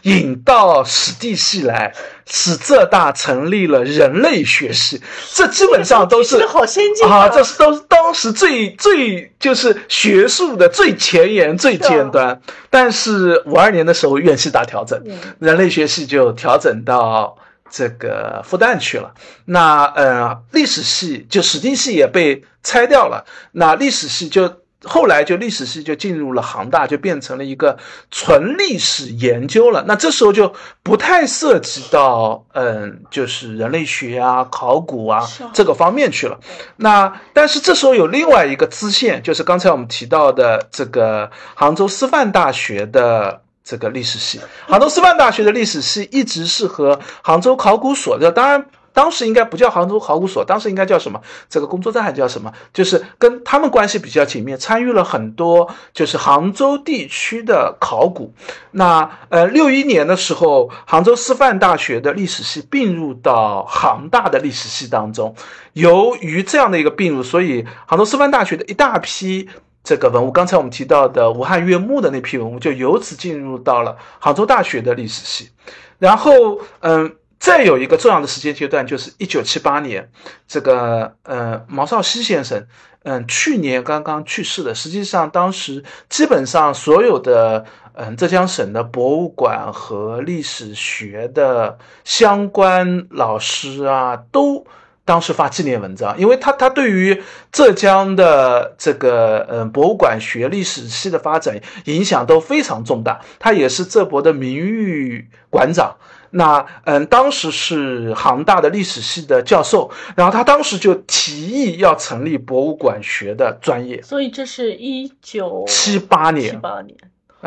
[0.04, 1.96] 引到史地系来，
[2.28, 5.02] 使浙大成立了人类学系。
[5.34, 7.28] 这基本上都是好先进啊！
[7.30, 12.40] 这是都是当时最最就是学术的最前沿、最尖端。
[12.70, 15.04] 但是五二年的时候，院系大调整，
[15.40, 17.36] 人类学系就调整到。
[17.70, 19.14] 这个复旦去了，
[19.46, 27.78] 那呃，历史系就史地系也被拆掉了，那历史系就后来就历史系就进入了杭大，就变成了一个
[28.10, 29.84] 纯历史研究了。
[29.88, 30.54] 那这时候就
[30.84, 36.40] 不太涉及到嗯，就是人类学啊、考古啊这个方面去了。
[36.78, 43.42] 那但是这时候有另外一个支线，就是刚才我们提到的这个杭州师范大学的。
[43.68, 51.22] 这个历史系，杭州师范大学的历史系一直是和杭州考古所的，当然当时应该不叫杭州考古所，当时应该叫什么？
[51.50, 52.54] 这个工作站还叫什么？
[52.74, 58.34] 就是跟他们关系比较紧密，参与了很多就是杭州地区的考古。
[58.72, 65.36] 那呃，六一年的时候，杭州师范大学的历史系并入到杭大的历史系当中。
[65.74, 69.50] 由于这样的一个并入，所以杭州师范大学的一大批。
[69.88, 75.50] 这个文物，刚才我们提到的武汉岳墓的那批文物，就由此进入到了杭州大学的历史系。
[75.98, 80.12] 然后，嗯，再有一个重要的时间阶段，就是一九七八年，
[80.46, 82.68] 这个呃毛少熙先生，
[83.04, 84.76] 嗯，去年刚刚去世的。
[84.76, 94.66] 实际上，当时基本上所有的嗯浙江省的博物馆和历史学的相关老师啊，都
[95.08, 103.22] 当时发纪念文章，因为他他对于浙江的这个嗯博物馆学历史系的发展影响都非常重大。
[103.40, 105.96] 他也是浙博的名誉馆长。
[106.30, 116.98] 那嗯，当时是杭大的历史系的教授，然后他当时就提议要成立博物馆学的专业，所以这是一九七八年，七八年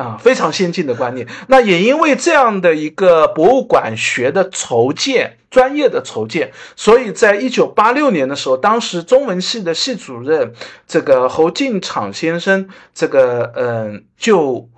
[0.01, 1.27] 啊，非常先进的观念。
[1.49, 10.55] 那也因为这样的一个博物馆学的筹建，专业的筹建，所以在一九八六年的时候，当时中文系的系主任
[10.87, 14.69] 这个侯进场先生，这个嗯，就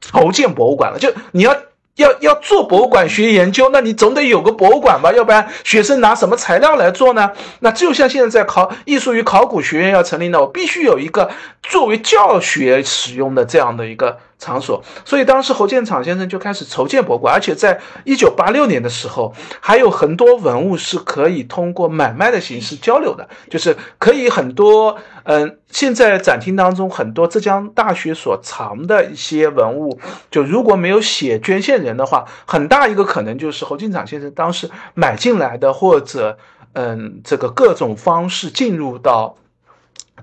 [0.00, 1.54] 筹建博物馆了，就你要。
[1.98, 7.32] 要要做博物馆学研究，那你总得有个博物馆吧，要不然学生拿什么材料来做呢？
[7.58, 11.28] 那就像现在在考艺术与考古学院要成立呢，我必须有一个
[11.60, 14.16] 作为教学使用的这样的一个。
[14.38, 29.98] 场所，所以当时侯建厂先生就开始筹建博物馆，而且在一九八六年的时候，还有很多文物是可以通过买卖的形式交流的，就是可以很多，嗯，现在展厅当中很多浙江大学所藏的一些文物，
[30.30, 36.38] 就如果没有写捐献人的话，很大一个可能就是侯建厂先生当时买进来的，或者，
[36.74, 39.36] 嗯，这个各种方式进入到。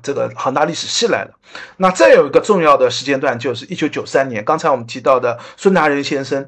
[0.06, 1.34] 这个杭大历史系来的，
[1.78, 6.48] 那再有一个重要的时间段就是一九九三年，刚才我们提到的孙达仁先生，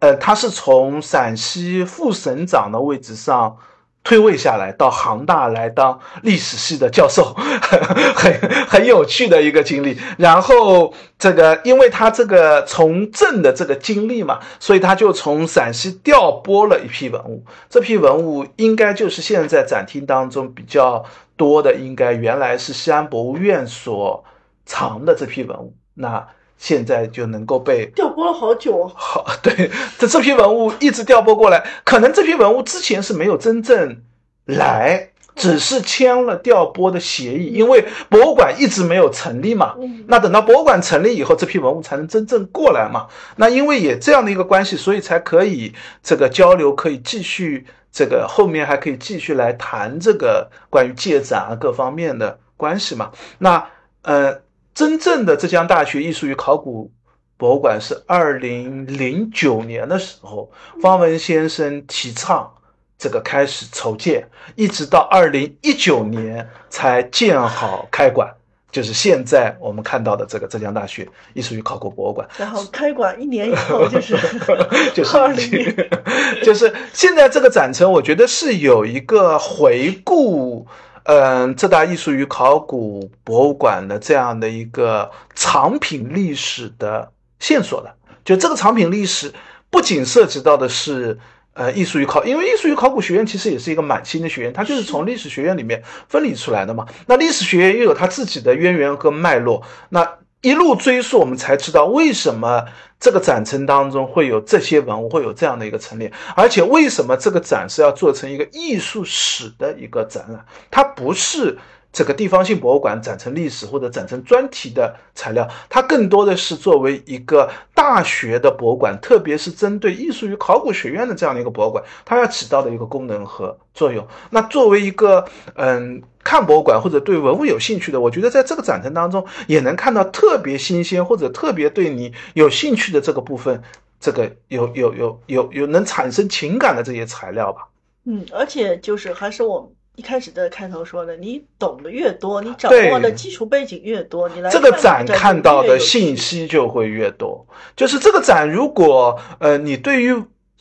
[0.00, 3.58] 呃，他是从陕西副省长的位置上
[4.02, 7.32] 退位下来，到杭大来当历史系的教授，
[8.16, 9.96] 很很有趣的一个经历。
[10.18, 21.04] 然后这个，因为他这个从政的这个经历嘛，所以他就从陕西调拨了一批文物，这批文物应该就是现在展厅当中比较。
[21.36, 24.24] 多的应该原来是西安博物院所
[24.64, 26.26] 藏的这批文物，那
[26.56, 28.92] 现在就能够被调拨了好久啊。
[28.96, 34.02] 好，对，这这批文物一直调拨过来，可能这批文物之前是没有真正
[34.46, 39.76] 来，只是签了调拨的协议，因为博物馆一直没有成立嘛。
[40.08, 43.06] 那等到博物馆成立以后，这批文物才能真正过来嘛。
[43.36, 45.72] 那因为也这样的一个关系，所以才可以
[46.02, 47.66] 这个交流可以继续。
[47.92, 53.10] 这个后面还可以继续来谈这个关于借展啊各方面的关系嘛？
[53.38, 53.66] 那
[54.02, 54.42] 呃，
[54.74, 56.92] 真正的浙江大学艺术与考古
[57.38, 60.50] 博物馆是二零零九年的时候，
[60.82, 62.52] 方文先生提倡
[62.98, 68.32] 这个开始筹建，一直到二零一九年才建好开馆。
[68.72, 74.18] 就是现在我们看到的这个浙江大学艺术与考古博物馆，然后开馆一年以后就是
[74.92, 75.74] 就是二零，
[76.44, 80.66] 就是现在这个展陈，我觉得是有一个回顾，
[81.04, 87.94] 嗯，浙大艺术与考古博物馆的这样的一个藏品历史的线索的。
[88.26, 89.32] 就这个藏品历史，
[89.70, 91.18] 不仅涉及到的是。
[91.56, 96.86] 呃，艺术与考，因为艺术与考古学院其实也是一个满新的学院，它就是从历史学院里面分离出来的嘛。
[97.06, 100.06] 那历史学院又有它自己的渊源和脉络，那
[100.42, 102.62] 一路追溯，我们才知道为什么
[103.00, 111.56] 这个展陈当中会有这些文物，会有这样的一个陈列，而且为什么这个展是要做成一个艺术史的一个展览，它不是。
[111.92, 124.06] 这个地方性博物馆展成历史或者展成专题的材料，它更多的是作为一个大学的博物馆，特别是针对艺术与考古学院的这样的一个博物馆，它要起到的一个功能和作用。
[124.28, 133.62] 那作为一个嗯看博物馆或者对文物有兴趣的，我觉得在这个展陈当中也能看到特别新鲜或者特别对你有兴趣的这个部分，
[133.98, 137.68] 这个有有有有有能产生情感的这些材料吧。
[138.04, 139.72] 嗯，而且就是还是我。
[139.96, 147.44] 一开始的开头说的，你懂得越多，你掌握的基础背景越多，你来这个展看到的信息就会越多。
[147.74, 150.14] 就是这个展，如果呃你对于。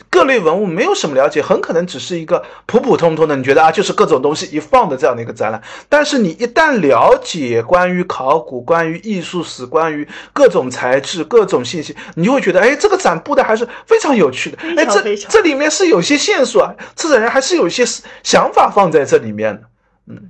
[0.10, 5.62] 各类文物没有什么了解，很可能只是一个普普通通的，你觉得啊，就是各种东西一放的这样的一个展览。
[5.90, 14.58] 但是你一旦了解关于考古、关于艺术史、关于各种材质、各种信息，你就会觉得，哎，这个展布的还是非常有趣的。
[14.78, 17.86] 哎，这这里面是有些线索啊，策展人还是有一些
[18.24, 19.62] 想法放在这里面的。
[20.08, 20.30] 嗯，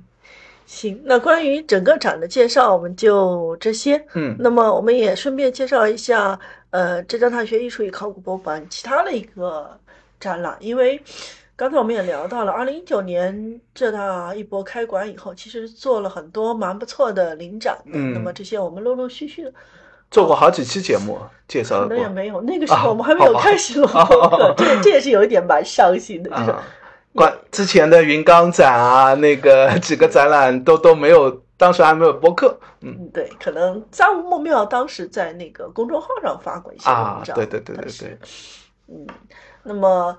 [0.66, 4.04] 行，那关于整个展的介绍，我们就这些。
[4.14, 6.38] 嗯，那么我们也顺便介绍一下。
[6.70, 9.70] 呃，浙江大学艺术与考古博物馆其他的一个
[10.20, 11.00] 展览，因为
[11.54, 17.78] 刚才我们也聊到了，二零一九年浙大一博开馆以后，其实做了很多蛮不错的临展。
[17.86, 19.52] 嗯，那么这些我们陆陆续续的
[20.10, 21.18] 做过好几期节目
[21.48, 21.88] 介绍过。
[21.88, 26.28] 可能也没有，那个时候我们还没有开始录 播客，这这也是有一点蛮伤心的。
[26.28, 26.54] 就是
[27.16, 32.56] 关之前的云冈展啊，那个 几个展览都都没有，当时还没有播客。
[32.82, 37.34] 嗯，对，可能藏无梦庙当时在那个公众号上发过一些文章。
[37.34, 38.18] 对对对对对。
[38.88, 39.06] 嗯，
[39.64, 40.16] 那么。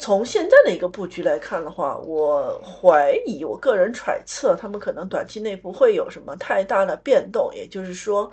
[0.00, 7.50] 从现在的一个布局来看的话，我怀疑，我个人揣测，他们可能短期内不会有什么太大的变动。
[7.52, 8.30] 也就是说，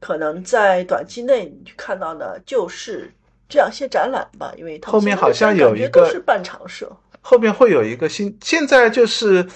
[0.00, 3.12] 可能在短期内你去看到的就是
[3.50, 6.90] 这样些展览吧，因为后面好像有一个是半长设，
[7.24, 8.38] 后面会有一个新。
[8.42, 9.46] 现在就是，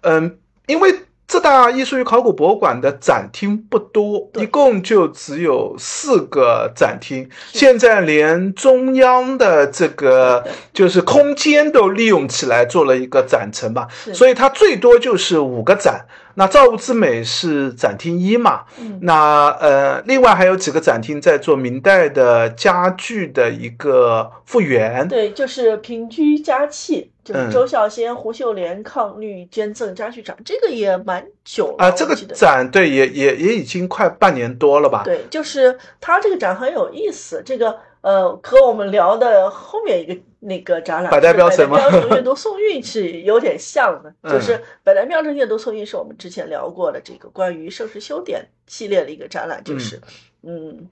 [0.00, 0.94] 嗯，因为。
[1.28, 7.28] 浙大艺术与考古博物馆的展厅不多，一共就只有四个展厅。
[7.52, 10.42] 现在连中央的这个
[10.72, 16.06] 就是空间都利用起来做了一个展陈吧，所以它最多就是五个展。
[16.36, 18.62] 那造物之美是展厅一嘛？
[19.02, 25.06] 那呃，另外还有几个展厅在做明代的家具的一个复原。
[25.06, 27.10] 对，就是平居家器。
[27.28, 31.90] 就是周孝先、胡秀莲抗绿捐赠家具展，这个也蛮久了啊。
[31.90, 35.02] 这个展对，也也也已经快半年多了吧？
[35.04, 37.42] 对，就是它这个展很有意思。
[37.44, 41.68] 这个呃，和我们聊的后面一个那个展览《百代标准》
[42.14, 44.30] 阅读 宋韵是有点像的。
[44.30, 44.52] 就是
[44.82, 50.00] 《百代标准阅读宋韵》是我们之前聊过的这个关于盛世修典系列的一个展览，就是
[50.42, 50.88] 嗯。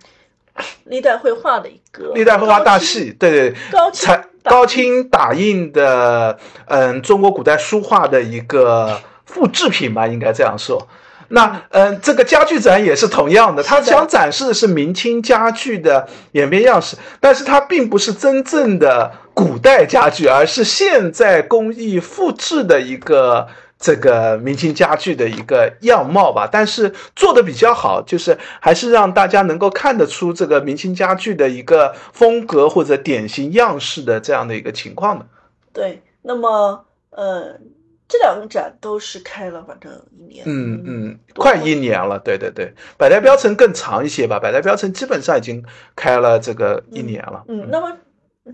[0.84, 10.86] 历代绘画的一个历代绘画大系，对对，高清高清打印的，嗯，中国古代书画的一个复制品吧，应该这样说。
[11.28, 23.48] 那嗯，这个家具展也是同样的，它想展示的是明清家具的演变样式，但是它并不是真正的古代家具，而是现在工艺复制的一个。
[23.78, 35.26] 这个明清家具的一个样貌吧，但是做的比较好，就是还是让大家能够看得出这个明清家具的一个风格或者典型样式的这样的一个情况的。
[35.74, 37.60] 对，那么呃，
[38.08, 42.18] 这两个展都是开了反正一年，嗯嗯，快一年了。
[42.18, 45.62] 对对对，百代标城更长一些吧，百代标城基本上已经
[45.94, 47.44] 开了这个一年了。
[47.48, 47.94] 嗯，那么。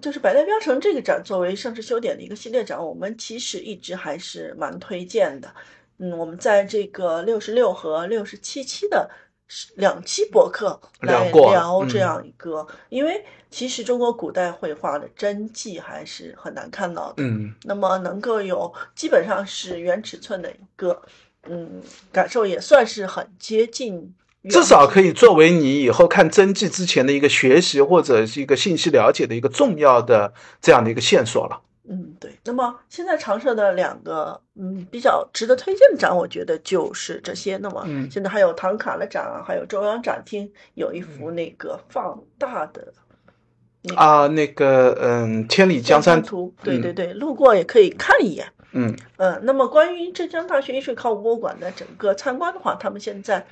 [0.01, 5.53] 就是百代标城这个展作为盛世修典的一个系列展，我们其实一直还是蛮推荐的。
[5.99, 9.11] 嗯，我们在这个六十六和六十七期的
[9.77, 17.23] 两期博客来聊这样一个，因为其实中国古代绘画的真迹还是很难看到的。
[17.23, 21.03] 嗯，那么能够有基本上是原尺寸的一个，
[21.43, 24.15] 嗯，感受也算是很接近。
[24.51, 31.61] 至少可以作为你以后看真迹之前的一个学习或者是一个信息了解的一个重要的这样的一个线索了。
[31.89, 32.33] 嗯，对。
[32.45, 37.57] 那么现在常设的两个嗯比较值得推荐的展，我觉得就是这些。
[37.59, 42.93] 那么现在还有唐卡的展啊，还有中央展厅有一幅那个放大的
[43.95, 46.53] 啊，那个嗯《千里江山图》。
[46.65, 48.47] 对对对，路过也可以看一眼。
[48.73, 49.41] 嗯嗯。
[49.45, 53.47] 那么关于浙江大学艺术考古博物馆的整个参观的话，他们现在。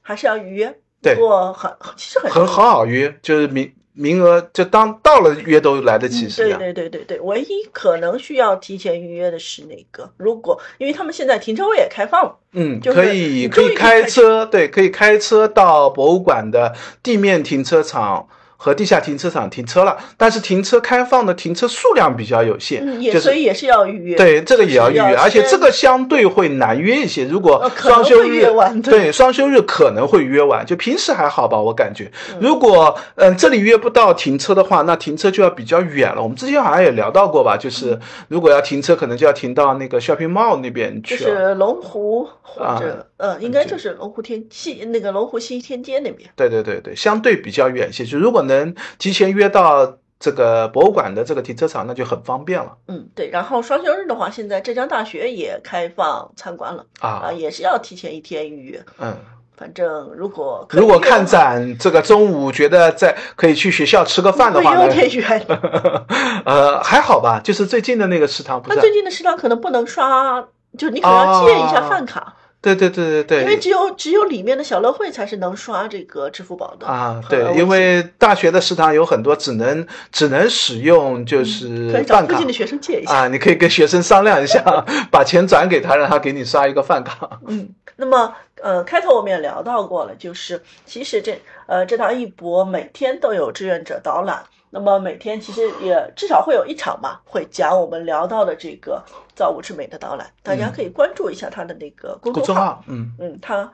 [0.00, 18.28] 还是要预约，不过很其实很很很好约，就是名名额就当到了约都来得及，是对对对对对，唯一可能需要提前预约的是那个，如果因为他们现在停车位也开放了，嗯，可以可以开车，对，可以开车到博物馆的地面停车场。
[18.64, 24.16] 和地下停车场停车了，但是停车开放的停车数量比较有限，嗯，所以也是要预约。
[24.16, 27.26] 对，这个也要预约，而且这个相对会难约一些。
[27.26, 28.46] 如果双休日，
[28.82, 32.10] 对双休日可能会约晚，就平时还好吧，我感觉。
[32.40, 36.22] 如果嗯这里约不到停车的话，那停车就要比较远了。
[36.22, 46.30] 我们之前好像也聊到过吧，就是如果要停车，可能就要停到那个 shopping mall 那边去，就是龙湖或者嗯，应该就是龙湖天西那个龙湖西天街那边。
[46.34, 48.06] 对对对对，相对比较远些。
[48.06, 48.54] 就如果能。
[48.54, 52.76] 能提前约到这个博物馆的这个停车场，那就很方便了。
[52.86, 53.28] 嗯，对。
[53.30, 58.84] 然后双休日的话，现在浙江大学也开放参观了啊，也是要提前一天预约。
[59.00, 59.16] 嗯，
[59.56, 65.44] 反正如果如果看展，这个中午觉得在可以去学校吃个饭的话，有点远。
[66.46, 68.62] 呃，还好吧，就是最近的那个食堂。
[68.68, 70.46] 那最近的食堂可能不能刷，
[70.78, 72.36] 就你可能要借一下饭卡。
[72.64, 77.22] 对对对对对，因为只有只有里面的小乐会才是能刷这个支付宝的啊。
[77.28, 82.34] 对，因为大学的食堂有很多只能只能使用就是饭卡。
[82.34, 84.62] 附近的学生借一下啊，你可以跟学生商量一下，
[85.12, 87.38] 把钱转给他，让他给你刷一个饭卡。
[87.46, 94.42] 嗯，那么呃，开头我们也聊到过了，就是其实这呃这趟艺博每天都有志愿者导览。
[94.74, 99.00] 那么每天其实也至少会有一场吧，会讲我们聊到的这个
[99.32, 102.82] 造物之美的导览，大家可以关注一下他的那个公众号。
[102.88, 103.72] 嗯嗯，他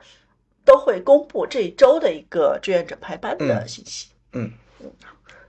[0.62, 4.10] 都会公布这一周的一个志愿者排班的信息。
[4.35, 4.90] 嗯嗯，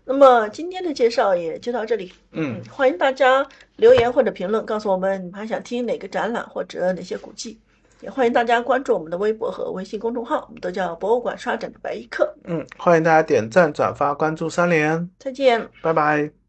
[0.05, 2.13] 那么今天的介绍也就到这里。
[2.31, 3.45] 嗯，欢迎大家
[3.75, 7.59] 留言或者评论，告诉我们还想听哪个展览或者哪些古迹。
[8.01, 12.33] 也欢迎大家关注我们的微博和微信公众号，我们都叫博物馆刷展的白衣客。
[12.45, 15.09] 嗯，欢迎大家点赞、转发、关注三连。
[15.19, 16.40] 再见，拜拜。